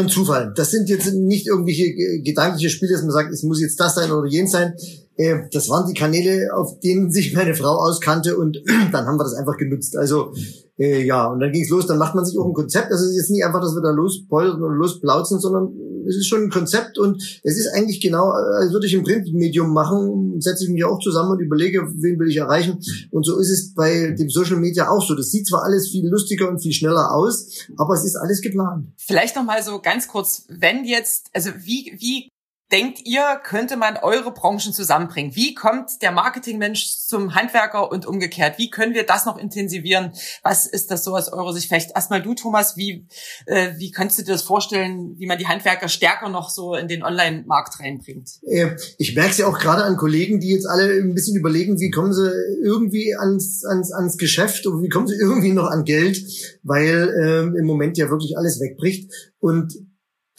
ein 0.00 0.08
Zufall. 0.08 0.54
Das 0.56 0.70
sind 0.70 0.88
jetzt 0.88 1.12
nicht 1.12 1.46
irgendwelche 1.46 1.92
gedankliche 2.22 2.70
Spiele, 2.70 2.92
dass 2.92 3.02
man 3.02 3.10
sagt, 3.10 3.30
es 3.30 3.42
muss 3.42 3.60
jetzt 3.60 3.78
das 3.78 3.94
sein 3.94 4.10
oder 4.10 4.26
jenes 4.26 4.52
sein. 4.52 4.74
Äh, 5.20 5.48
das 5.52 5.68
waren 5.68 5.86
die 5.86 5.98
Kanäle, 5.98 6.48
auf 6.54 6.80
denen 6.80 7.10
sich 7.10 7.34
meine 7.34 7.54
Frau 7.54 7.76
auskannte 7.76 8.38
und 8.38 8.62
dann 8.92 9.06
haben 9.06 9.18
wir 9.18 9.24
das 9.24 9.34
einfach 9.34 9.58
genutzt. 9.58 9.96
Also 9.96 10.32
äh, 10.78 11.04
ja, 11.04 11.26
und 11.26 11.40
dann 11.40 11.52
ging's 11.52 11.68
los. 11.68 11.86
Dann 11.86 11.98
macht 11.98 12.14
man 12.14 12.24
sich 12.24 12.38
auch 12.38 12.46
ein 12.46 12.54
Konzept. 12.54 12.90
Also 12.90 13.04
es 13.04 13.10
ist 13.10 13.16
jetzt 13.16 13.30
nicht 13.30 13.44
einfach, 13.44 13.60
dass 13.60 13.74
wir 13.74 13.82
da 13.82 13.90
lospoltern 13.90 14.62
oder 14.62 14.74
losplauzen, 14.74 15.38
sondern 15.38 15.74
es 16.08 16.16
ist 16.16 16.26
schon 16.26 16.44
ein 16.44 16.50
Konzept 16.50 16.98
und 16.98 17.22
es 17.44 17.58
ist 17.58 17.68
eigentlich 17.74 18.00
genau, 18.00 18.30
als 18.30 18.72
würde 18.72 18.86
ich 18.86 18.96
ein 18.96 19.04
Printmedium 19.04 19.74
machen, 19.74 20.40
setze 20.40 20.64
ich 20.64 20.70
mich 20.70 20.84
auch 20.84 20.98
zusammen 20.98 21.32
und 21.32 21.40
überlege, 21.40 21.82
wen 21.82 22.18
will 22.18 22.30
ich 22.30 22.38
erreichen. 22.38 22.80
Und 23.10 23.26
so 23.26 23.38
ist 23.38 23.50
es 23.50 23.74
bei 23.74 24.14
dem 24.18 24.30
Social 24.30 24.56
Media 24.56 24.88
auch 24.88 25.06
so. 25.06 25.14
Das 25.14 25.30
sieht 25.30 25.46
zwar 25.46 25.64
alles 25.64 25.90
viel 25.90 26.08
lustiger 26.08 26.48
und 26.48 26.62
viel 26.62 26.72
schneller 26.72 27.12
aus, 27.12 27.66
aber 27.76 27.92
es 27.92 28.04
ist 28.04 28.16
alles 28.16 28.40
geplant. 28.40 28.88
Vielleicht 28.96 29.36
noch 29.36 29.44
mal 29.44 29.62
so 29.62 29.80
ganz 29.82 30.08
kurz, 30.08 30.46
wenn 30.48 30.86
jetzt, 30.86 31.28
also 31.34 31.50
wie, 31.62 31.92
wie 31.98 32.30
denkt 32.72 33.00
ihr, 33.04 33.40
könnte 33.42 33.76
man 33.76 33.96
eure 33.96 34.32
Branchen 34.32 34.72
zusammenbringen? 34.72 35.34
Wie 35.34 35.54
kommt 35.54 36.02
der 36.02 36.12
Marketingmensch 36.12 36.98
zum 36.98 37.34
Handwerker 37.34 37.90
und 37.90 38.06
umgekehrt? 38.06 38.58
Wie 38.58 38.70
können 38.70 38.94
wir 38.94 39.04
das 39.04 39.26
noch 39.26 39.38
intensivieren? 39.38 40.12
Was 40.42 40.66
ist 40.66 40.90
das 40.90 41.04
so 41.04 41.16
aus 41.16 41.32
eurer 41.32 41.52
Sicht? 41.52 41.68
Vielleicht 41.68 41.94
erstmal 41.94 42.22
du, 42.22 42.34
Thomas, 42.34 42.76
wie, 42.76 43.06
äh, 43.46 43.72
wie 43.78 43.90
könntest 43.90 44.20
du 44.20 44.24
dir 44.24 44.32
das 44.32 44.42
vorstellen, 44.42 45.18
wie 45.18 45.26
man 45.26 45.38
die 45.38 45.48
Handwerker 45.48 45.88
stärker 45.88 46.28
noch 46.28 46.50
so 46.50 46.74
in 46.74 46.88
den 46.88 47.02
Online-Markt 47.02 47.80
reinbringt? 47.80 48.30
Ich 48.98 49.14
merke 49.14 49.30
es 49.30 49.38
ja 49.38 49.46
auch 49.46 49.58
gerade 49.58 49.82
an 49.84 49.96
Kollegen, 49.96 50.40
die 50.40 50.50
jetzt 50.50 50.66
alle 50.66 50.92
ein 50.92 51.14
bisschen 51.14 51.36
überlegen, 51.36 51.80
wie 51.80 51.90
kommen 51.90 52.12
sie 52.12 52.30
irgendwie 52.62 53.16
ans, 53.16 53.64
ans, 53.64 53.92
ans 53.92 54.16
Geschäft 54.16 54.66
und 54.66 54.82
wie 54.82 54.88
kommen 54.88 55.06
sie 55.06 55.16
irgendwie 55.16 55.52
noch 55.52 55.66
an 55.66 55.84
Geld, 55.84 56.22
weil 56.62 57.14
ähm, 57.24 57.56
im 57.56 57.66
Moment 57.66 57.98
ja 57.98 58.10
wirklich 58.10 58.36
alles 58.36 58.60
wegbricht. 58.60 59.10
Und 59.40 59.74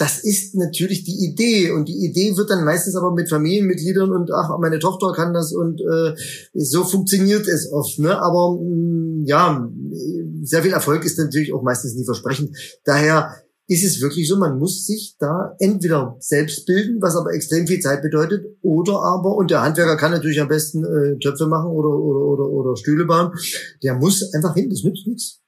das 0.02 0.18
ist 0.24 0.56
natürlich 0.56 1.04
die 1.04 1.28
Idee 1.28 1.70
und 1.70 1.88
die 1.88 2.04
Idee 2.04 2.36
wird 2.36 2.50
dann 2.50 2.66
meistens 2.66 2.96
aber 2.96 3.14
mit 3.14 3.30
Familienmitgliedern 3.30 4.12
und 4.12 4.32
ach, 4.34 4.58
meine 4.60 4.80
Tochter 4.80 5.14
kann 5.14 5.32
das 5.32 5.54
und 5.54 5.80
äh, 5.80 6.16
so 6.56 6.84
funktioniert 6.84 7.48
es 7.48 7.72
oft. 7.72 8.00
Ne? 8.00 8.20
Aber 8.20 8.58
mh, 8.60 8.64
mm, 8.64 9.26
ja, 9.28 9.70
sehr 10.42 10.64
viel 10.64 10.74
Erfolg 10.74 11.06
ist 11.06 11.20
natürlich 11.20 11.54
auch 11.54 11.62
meistens 11.62 11.94
nie 11.94 12.04
versprechend. 12.04 12.58
Daher 12.84 13.32
ist 13.68 13.84
es 13.84 14.02
wirklich 14.02 14.28
so, 14.28 14.38
man 14.38 14.58
muss 14.58 14.88
sich 14.88 15.18
da 15.20 15.56
entweder 15.60 16.18
selbst 16.20 16.66
bilden, 16.66 17.00
was 17.00 17.16
aber 17.16 17.36
extrem 17.36 17.68
viel 17.68 17.80
Zeit 17.80 18.02
bedeutet, 18.02 18.44
oder 18.64 19.04
aber, 19.04 19.36
und 19.36 19.52
der 19.52 19.62
Handwerker 19.62 19.98
kann 19.98 20.12
natürlich 20.12 20.42
am 20.42 20.48
besten 20.48 20.84
äh, 20.84 21.20
Töpfe 21.20 21.46
machen 21.46 21.70
oder, 21.70 21.90
oder, 21.90 22.26
oder, 22.26 22.50
oder 22.50 22.76
Stühle 22.76 23.06
bauen, 23.06 23.34
der 23.84 23.94
muss 23.94 24.34
einfach 24.34 24.56
hin, 24.56 24.68
das 24.68 24.84
nützt 24.84 25.06
nichts. 25.06 25.41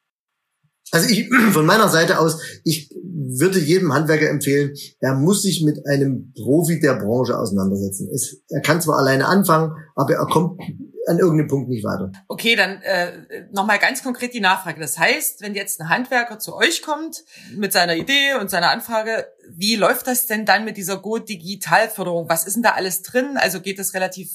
Also 0.94 1.10
ich, 1.10 1.28
von 1.52 1.66
meiner 1.66 1.90
Seite 1.90 2.20
aus, 2.20 2.40
ich 2.64 2.90
würde 3.04 3.60
jedem 3.60 3.94
Handwerker 3.94 4.30
empfehlen, 4.30 4.74
er 5.00 5.16
muss 5.16 5.42
sich 5.42 5.64
mit 5.64 5.86
einem 5.88 6.32
Profi 6.34 6.80
der 6.80 6.94
Branche 6.94 7.38
auseinandersetzen. 7.38 8.10
Es, 8.14 8.42
er 8.50 8.62
kann 8.62 8.80
zwar 8.80 9.00
alleine 9.00 9.26
anfangen, 9.26 9.72
aber 9.96 10.14
er 10.14 10.28
kommt 10.28 10.62
an 11.06 11.20
irgendeinem 11.20 11.48
Punkt 11.48 11.70
nicht 11.70 11.84
weiter. 11.84 12.12
Okay, 12.28 12.56
dann 12.56 12.82
äh, 12.84 13.48
nochmal 13.52 13.80
ganz 13.80 14.04
konkret 14.04 14.34
die 14.34 14.40
Nachfrage. 14.40 14.80
Das 14.80 14.98
heißt, 14.98 15.42
wenn 15.42 15.56
jetzt 15.56 15.82
ein 15.82 15.90
Handwerker 15.90 16.40
zu 16.40 16.56
euch 16.56 16.82
kommt 16.82 17.24
mit 17.56 17.74
seiner 17.74 17.96
Idee 17.96 18.36
und 18.40 18.50
seiner 18.50 18.70
Anfrage, 18.70 19.28
wie 19.50 19.76
läuft 19.76 20.08
das 20.08 20.28
denn 20.28 20.46
dann 20.46 20.64
mit 20.64 20.78
dieser 20.78 20.98
Go 20.98 21.18
Digitalförderung? 21.18 22.30
Was 22.30 22.46
ist 22.46 22.54
denn 22.54 22.64
da 22.64 22.72
alles 22.72 23.02
drin? 23.02 23.36
Also 23.36 23.60
geht 23.60 23.80
das 23.80 23.94
relativ 23.94 24.30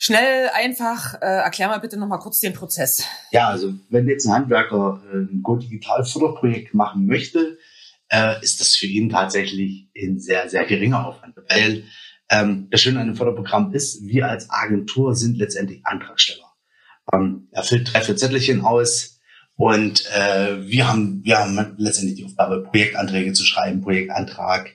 Schnell, 0.00 0.48
einfach, 0.54 1.14
äh, 1.20 1.42
erklär 1.42 1.68
mal 1.68 1.80
bitte 1.80 1.98
nochmal 1.98 2.20
kurz 2.20 2.38
den 2.38 2.52
Prozess. 2.52 3.04
Ja, 3.32 3.48
also 3.48 3.74
wenn 3.90 4.08
jetzt 4.08 4.26
ein 4.26 4.32
Handwerker 4.32 5.02
äh, 5.12 5.16
ein 5.16 5.42
Go 5.42 5.56
Digital 5.56 6.04
Förderprojekt 6.04 6.72
machen 6.72 7.06
möchte, 7.06 7.58
äh, 8.08 8.40
ist 8.42 8.60
das 8.60 8.76
für 8.76 8.86
ihn 8.86 9.08
tatsächlich 9.08 9.88
ein 10.00 10.20
sehr, 10.20 10.48
sehr 10.48 10.64
geringer 10.66 11.04
Aufwand. 11.04 11.34
Weil 11.48 11.82
ähm, 12.30 12.68
das 12.70 12.80
Schöne 12.80 13.00
an 13.00 13.08
dem 13.08 13.16
Förderprogramm 13.16 13.72
ist, 13.72 14.06
wir 14.06 14.28
als 14.28 14.48
Agentur 14.50 15.16
sind 15.16 15.36
letztendlich 15.36 15.84
Antragsteller. 15.84 16.52
Ähm, 17.12 17.48
er 17.50 17.64
füllt 17.64 17.92
drei, 17.92 18.00
vier 18.02 18.16
Zettelchen 18.16 18.60
aus 18.60 19.18
und 19.56 20.04
äh, 20.14 20.64
wir, 20.64 20.88
haben, 20.88 21.24
wir 21.24 21.38
haben 21.38 21.74
letztendlich 21.76 22.18
die 22.18 22.24
Aufgabe, 22.24 22.62
Projektanträge 22.62 23.32
zu 23.32 23.44
schreiben, 23.44 23.80
Projektantrag, 23.80 24.70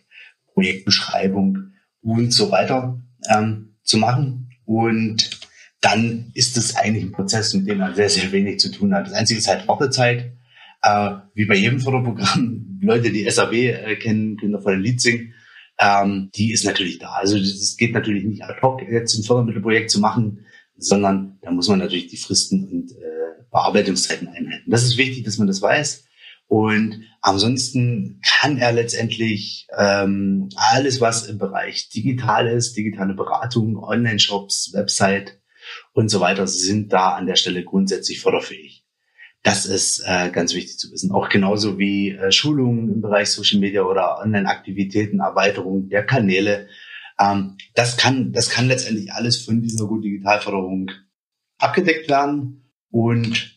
Projektbeschreibung 0.54 1.72
und 2.02 2.32
so 2.32 2.52
weiter 2.52 3.00
ähm, 3.30 3.78
zu 3.84 3.98
machen. 3.98 4.43
Und 4.66 5.42
dann 5.82 6.32
ist 6.34 6.58
es 6.58 6.76
eigentlich 6.76 7.04
ein 7.04 7.12
Prozess, 7.12 7.54
mit 7.54 7.68
dem 7.68 7.80
man 7.80 7.96
sehr, 7.96 8.10
sehr 8.10 8.32
wenig 8.32 8.60
zu 8.60 8.72
tun 8.72 8.94
hat. 8.94 9.08
Das 9.08 9.14
Einzige 9.14 9.40
ist 9.40 9.48
halt 9.48 9.68
Wartezeit. 9.68 10.34
Äh, 10.82 11.12
wie 11.34 11.46
bei 11.46 11.56
jedem 11.56 11.80
Förderprogramm, 11.80 12.80
Leute, 12.82 13.12
die 13.12 13.30
SAB 13.30 13.54
äh, 13.54 13.96
kennen, 13.96 14.38
können 14.38 14.54
davon 14.54 14.82
ein. 14.82 15.34
Ähm, 15.80 16.30
die 16.36 16.52
ist 16.52 16.66
natürlich 16.66 17.00
da. 17.00 17.14
Also 17.14 17.38
es 17.38 17.78
geht 17.78 17.94
natürlich 17.94 18.24
nicht 18.26 18.44
ad 18.44 18.62
hoc, 18.62 18.82
jetzt 18.90 19.18
ein 19.18 19.24
Fördermittelprojekt 19.24 19.90
zu 19.90 20.00
machen, 20.00 20.46
sondern 20.78 21.38
da 21.42 21.52
muss 21.52 21.68
man 21.68 21.80
natürlich 21.80 22.08
die 22.08 22.18
Fristen 22.18 22.68
und 22.70 22.92
äh, 22.92 23.44
Bearbeitungszeiten 23.52 24.28
einhalten. 24.28 24.70
Das 24.70 24.84
ist 24.84 24.98
wichtig, 24.98 25.24
dass 25.24 25.38
man 25.38 25.48
das 25.48 25.62
weiß. 25.62 26.06
Und 26.48 27.04
ansonsten 27.22 28.20
kann 28.24 28.58
er 28.58 28.74
letztendlich 28.74 29.68
ähm, 29.78 30.50
alles, 30.56 31.02
was 31.02 31.28
im 31.28 31.38
Bereich 31.38 31.90
digital 31.90 32.48
ist, 32.48 32.78
digitale 32.78 33.14
Beratung, 33.14 33.78
Online-Shops, 33.78 34.72
Website 34.74 35.40
und 35.94 36.10
so 36.10 36.20
weiter, 36.20 36.46
sind 36.46 36.94
da 36.94 37.12
an 37.16 37.26
der 37.26 37.36
Stelle 37.36 37.64
grundsätzlich 37.64 38.20
förderfähig. 38.20 38.84
Das 39.42 39.66
ist 39.66 40.04
äh, 40.06 40.30
ganz 40.30 40.54
wichtig 40.54 40.78
zu 40.78 40.92
wissen. 40.92 41.12
Auch 41.12 41.28
genauso 41.28 41.78
wie 41.78 42.12
äh, 42.12 42.32
Schulungen 42.32 42.94
im 42.94 43.02
Bereich 43.02 43.30
Social 43.30 43.60
Media 43.60 43.84
oder 43.84 44.20
Online-Aktivitäten, 44.20 45.20
Erweiterung 45.20 45.90
der 45.90 46.06
Kanäle. 46.06 46.68
Ähm, 47.20 47.58
das 47.76 47.98
kann, 47.98 48.32
das 48.32 48.50
kann 48.50 48.68
letztendlich 48.68 49.12
alles 49.12 49.44
von 49.44 49.62
dieser 49.62 49.86
Gut 49.86 50.06
Digitalförderung 50.06 50.92
abgedeckt 51.58 52.10
werden 52.10 52.72
und 52.90 53.53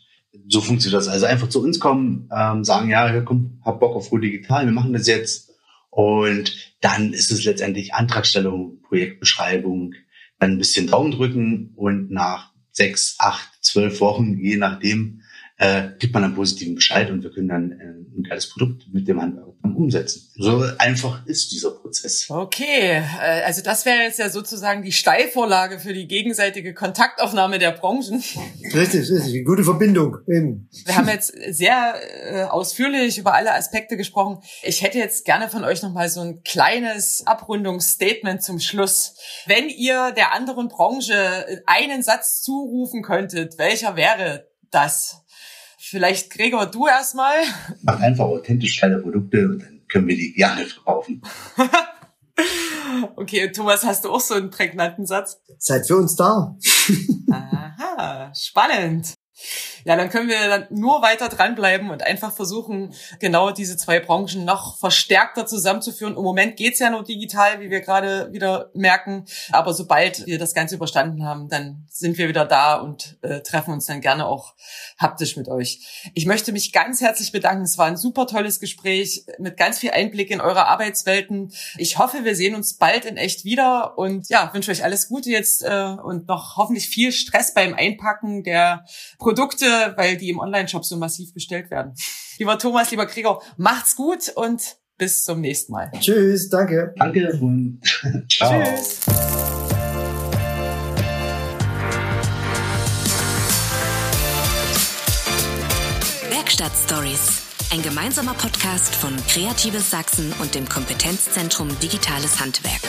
so 0.49 0.61
funktioniert 0.61 1.01
das. 1.01 1.09
Also 1.09 1.27
einfach 1.27 1.49
zu 1.49 1.63
uns 1.63 1.81
kommen, 1.81 2.29
ähm, 2.37 2.65
sagen, 2.65 2.89
ja, 2.89 3.21
komm, 3.23 3.61
hab 3.65 3.81
Bock 3.81 3.95
auf 3.95 4.11
Ruhe 4.13 4.21
Digital, 4.21 4.67
wir 4.67 4.73
machen 4.73 4.93
das 4.93 5.07
jetzt. 5.07 5.53
Und 5.91 6.75
dann 6.81 7.13
ist 7.13 7.31
es 7.31 7.45
letztendlich 7.45 7.95
Antragstellung, 7.95 8.83
Projektbeschreibung, 8.83 9.95
dann 10.39 10.53
ein 10.53 10.59
bisschen 10.59 10.87
Daumen 10.87 11.13
drücken 11.13 11.73
und 11.75 12.11
nach 12.11 12.53
sechs, 12.71 13.17
acht, 13.19 13.49
zwölf 13.63 14.01
Wochen, 14.01 14.39
je 14.39 14.57
nachdem, 14.57 15.23
äh, 15.59 15.89
gibt 15.99 16.13
man 16.13 16.25
einen 16.25 16.35
positiven 16.35 16.75
Bescheid 16.75 17.11
und 17.11 17.23
wir 17.23 17.31
können 17.31 17.49
dann 17.49 17.73
äh, 17.73 18.19
ein 18.19 18.23
geiles 18.29 18.51
Produkt 18.51 18.85
mit 18.93 19.09
dem 19.09 19.21
Handwerker 19.21 19.57
umsetzen. 19.75 20.31
So 20.37 20.65
einfach 20.79 21.25
ist 21.27 21.53
dieser 21.53 21.71
Prozess. 21.71 22.27
Okay, 22.29 23.03
äh, 23.21 23.43
also 23.45 23.63
das 23.63 23.87
wäre 23.87 24.03
jetzt 24.03 24.19
ja 24.19 24.29
sozusagen 24.29 24.83
die 24.83 24.93
Steilvorlage 24.93 25.79
für 25.79 25.93
die 25.93 26.07
gegenseitige 26.07 26.75
Kontaktaufnahme 26.75 27.59
der 27.59 27.73
Branchen. 27.73 28.23
Richtig, 28.75 29.11
richtig, 29.11 29.35
eine 29.35 29.45
gute 29.45 29.65
Verbindung. 29.65 30.19
Eben. 30.29 30.69
Wir 30.85 30.97
haben 30.97 31.09
jetzt 31.09 31.33
sehr 31.49 31.95
äh, 32.25 32.43
ausführlich 32.45 33.19
über 33.19 33.35
alle 33.35 33.55
Aspekte 33.55 33.97
gesprochen. 33.97 34.43
Ich 34.63 34.83
hätte 34.83 34.99
jetzt 34.99 35.25
gerne 35.25 35.49
von 35.49 35.65
euch 35.65 35.83
nochmal 35.83 36.09
so 36.09 36.21
ein 36.21 36.43
kleines 36.43 37.27
Abrundungsstatement 37.27 38.43
zum 38.43 38.61
Schluss. 38.61 39.15
Wenn 39.47 39.69
ihr 39.69 40.13
der 40.13 40.35
anderen 40.35 40.69
Branche 40.69 41.63
einen 41.67 42.03
Satz 42.03 42.43
zurufen 42.43 43.03
könntet, 43.03 43.59
welcher 43.59 43.97
wäre 43.97 44.49
das? 44.71 45.23
Vielleicht 45.89 46.31
Gregor, 46.31 46.67
du 46.67 46.89
erstmal. 46.89 47.37
Mach 47.83 48.01
einfach 48.01 48.25
authentisch 48.25 48.77
kleine 48.77 48.99
Produkte 48.99 49.49
und 49.49 49.63
dann 49.63 49.83
können 49.87 50.09
wir 50.09 50.17
die 50.17 50.33
gerne 50.33 50.65
verkaufen. 50.65 51.23
okay, 53.17 53.53
Thomas, 53.53 53.85
hast 53.85 54.05
du 54.05 54.11
auch 54.11 54.21
so 54.21 54.35
einen 54.35 54.51
prägnanten 54.51 55.07
Satz? 55.07 55.41
Seid 55.59 55.87
für 55.87 55.97
uns 55.97 56.17
da. 56.17 56.57
Aha, 57.31 58.33
spannend. 58.35 59.15
Ja, 59.87 59.95
dann 59.95 60.11
können 60.11 60.29
wir 60.29 60.49
dann 60.49 60.67
nur 60.71 61.01
weiter 61.01 61.29
dranbleiben 61.29 61.91
und 61.91 62.03
einfach 62.03 62.35
versuchen, 62.35 62.93
genau 63.21 63.53
diese 63.53 63.77
zwei 63.77 64.01
Branchen 64.01 64.45
noch 64.45 64.77
verstärkter 64.79 65.47
zusammenzuführen. 65.47 66.17
Im 66.17 66.25
Moment 66.25 66.57
geht's 66.57 66.81
ja 66.81 66.91
nur 66.91 67.05
digital, 67.05 67.61
wie 67.61 67.71
wir 67.71 67.81
gerade 67.83 68.33
wieder 68.33 68.73
merken. 68.75 69.27
Aber 69.53 69.73
sobald 69.75 70.27
wir 70.27 70.41
das 70.41 70.55
Ganze 70.55 70.75
überstanden 70.75 71.25
haben, 71.25 71.49
dann 71.49 71.87
sind 71.89 72.19
wir 72.19 72.29
wieder 72.29 72.45
da 72.45 72.75
und 72.75 73.17
äh, 73.23 73.43
treffen 73.43 73.75
uns 73.75 73.87
dann 73.87 74.01
gerne 74.01 74.27
auch 74.27 74.55
haptisch 74.99 75.37
mit 75.37 75.47
euch. 75.47 76.11
Ich 76.15 76.27
möchte 76.27 76.51
mich 76.51 76.73
ganz 76.73 77.01
herzlich 77.01 77.31
bedanken. 77.31 77.63
Es 77.63 77.79
war 77.79 77.87
ein 77.87 77.97
super 77.97 78.27
tolles 78.27 78.59
Gespräch 78.59 79.25
mit 79.39 79.57
ganz 79.57 79.79
viel 79.79 79.93
Einblick 79.93 80.33
in 80.33 80.41
eure 80.41 80.67
Arbeitswelten. 80.67 81.53
Ich 81.79 81.97
hoffe, 81.97 82.25
wir 82.25 82.35
sehen 82.35 82.57
uns 82.57 82.75
bald 82.75 83.05
in 83.05 83.17
echt 83.17 83.45
wieder 83.45 83.97
und 83.97 84.29
ja, 84.31 84.53
wünsche 84.53 84.73
euch 84.73 84.83
alles 84.83 85.07
Gute 85.09 85.31
jetzt 85.31 85.63
äh, 85.63 85.95
und 86.03 86.27
noch 86.27 86.57
hoffentlich 86.57 86.89
viel 86.89 87.13
Stress 87.13 87.55
beim 87.55 87.73
Einpacken 87.73 88.43
der 88.43 88.85
Produkte 89.21 89.76
weil 89.97 90.17
die 90.17 90.31
im 90.31 90.39
Online-Shop 90.39 90.85
so 90.85 90.97
massiv 90.97 91.33
bestellt 91.35 91.71
werden. 91.71 91.95
Lieber 92.39 92.59
Thomas, 92.59 92.91
lieber 92.91 93.07
Gregor, 93.07 93.43
macht's 93.57 93.97
gut 93.97 94.29
und 94.35 94.77
bis 94.99 95.25
zum 95.25 95.41
nächsten 95.41 95.73
Mal. 95.73 95.91
Tschüss, 96.01 96.49
danke. 96.51 96.95
Danke 96.99 97.39
und 97.41 97.81
ciao. 98.31 98.63
Tschüss. 98.63 99.01
Werkstatt 106.31 106.73
Stories. 106.85 107.43
Ein 107.73 107.83
gemeinsamer 107.83 108.35
Podcast 108.35 108.95
von 108.95 109.15
Kreatives 109.29 109.91
Sachsen 109.91 110.33
und 110.41 110.55
dem 110.55 110.69
Kompetenzzentrum 110.69 111.69
Digitales 111.81 112.41
Handwerk. 112.41 112.81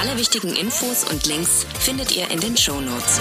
Alle 0.00 0.16
wichtigen 0.16 0.56
Infos 0.56 1.04
und 1.04 1.26
Links 1.26 1.66
findet 1.78 2.16
ihr 2.16 2.30
in 2.30 2.40
den 2.40 2.56
Show 2.56 2.80
Notes. 2.80 3.20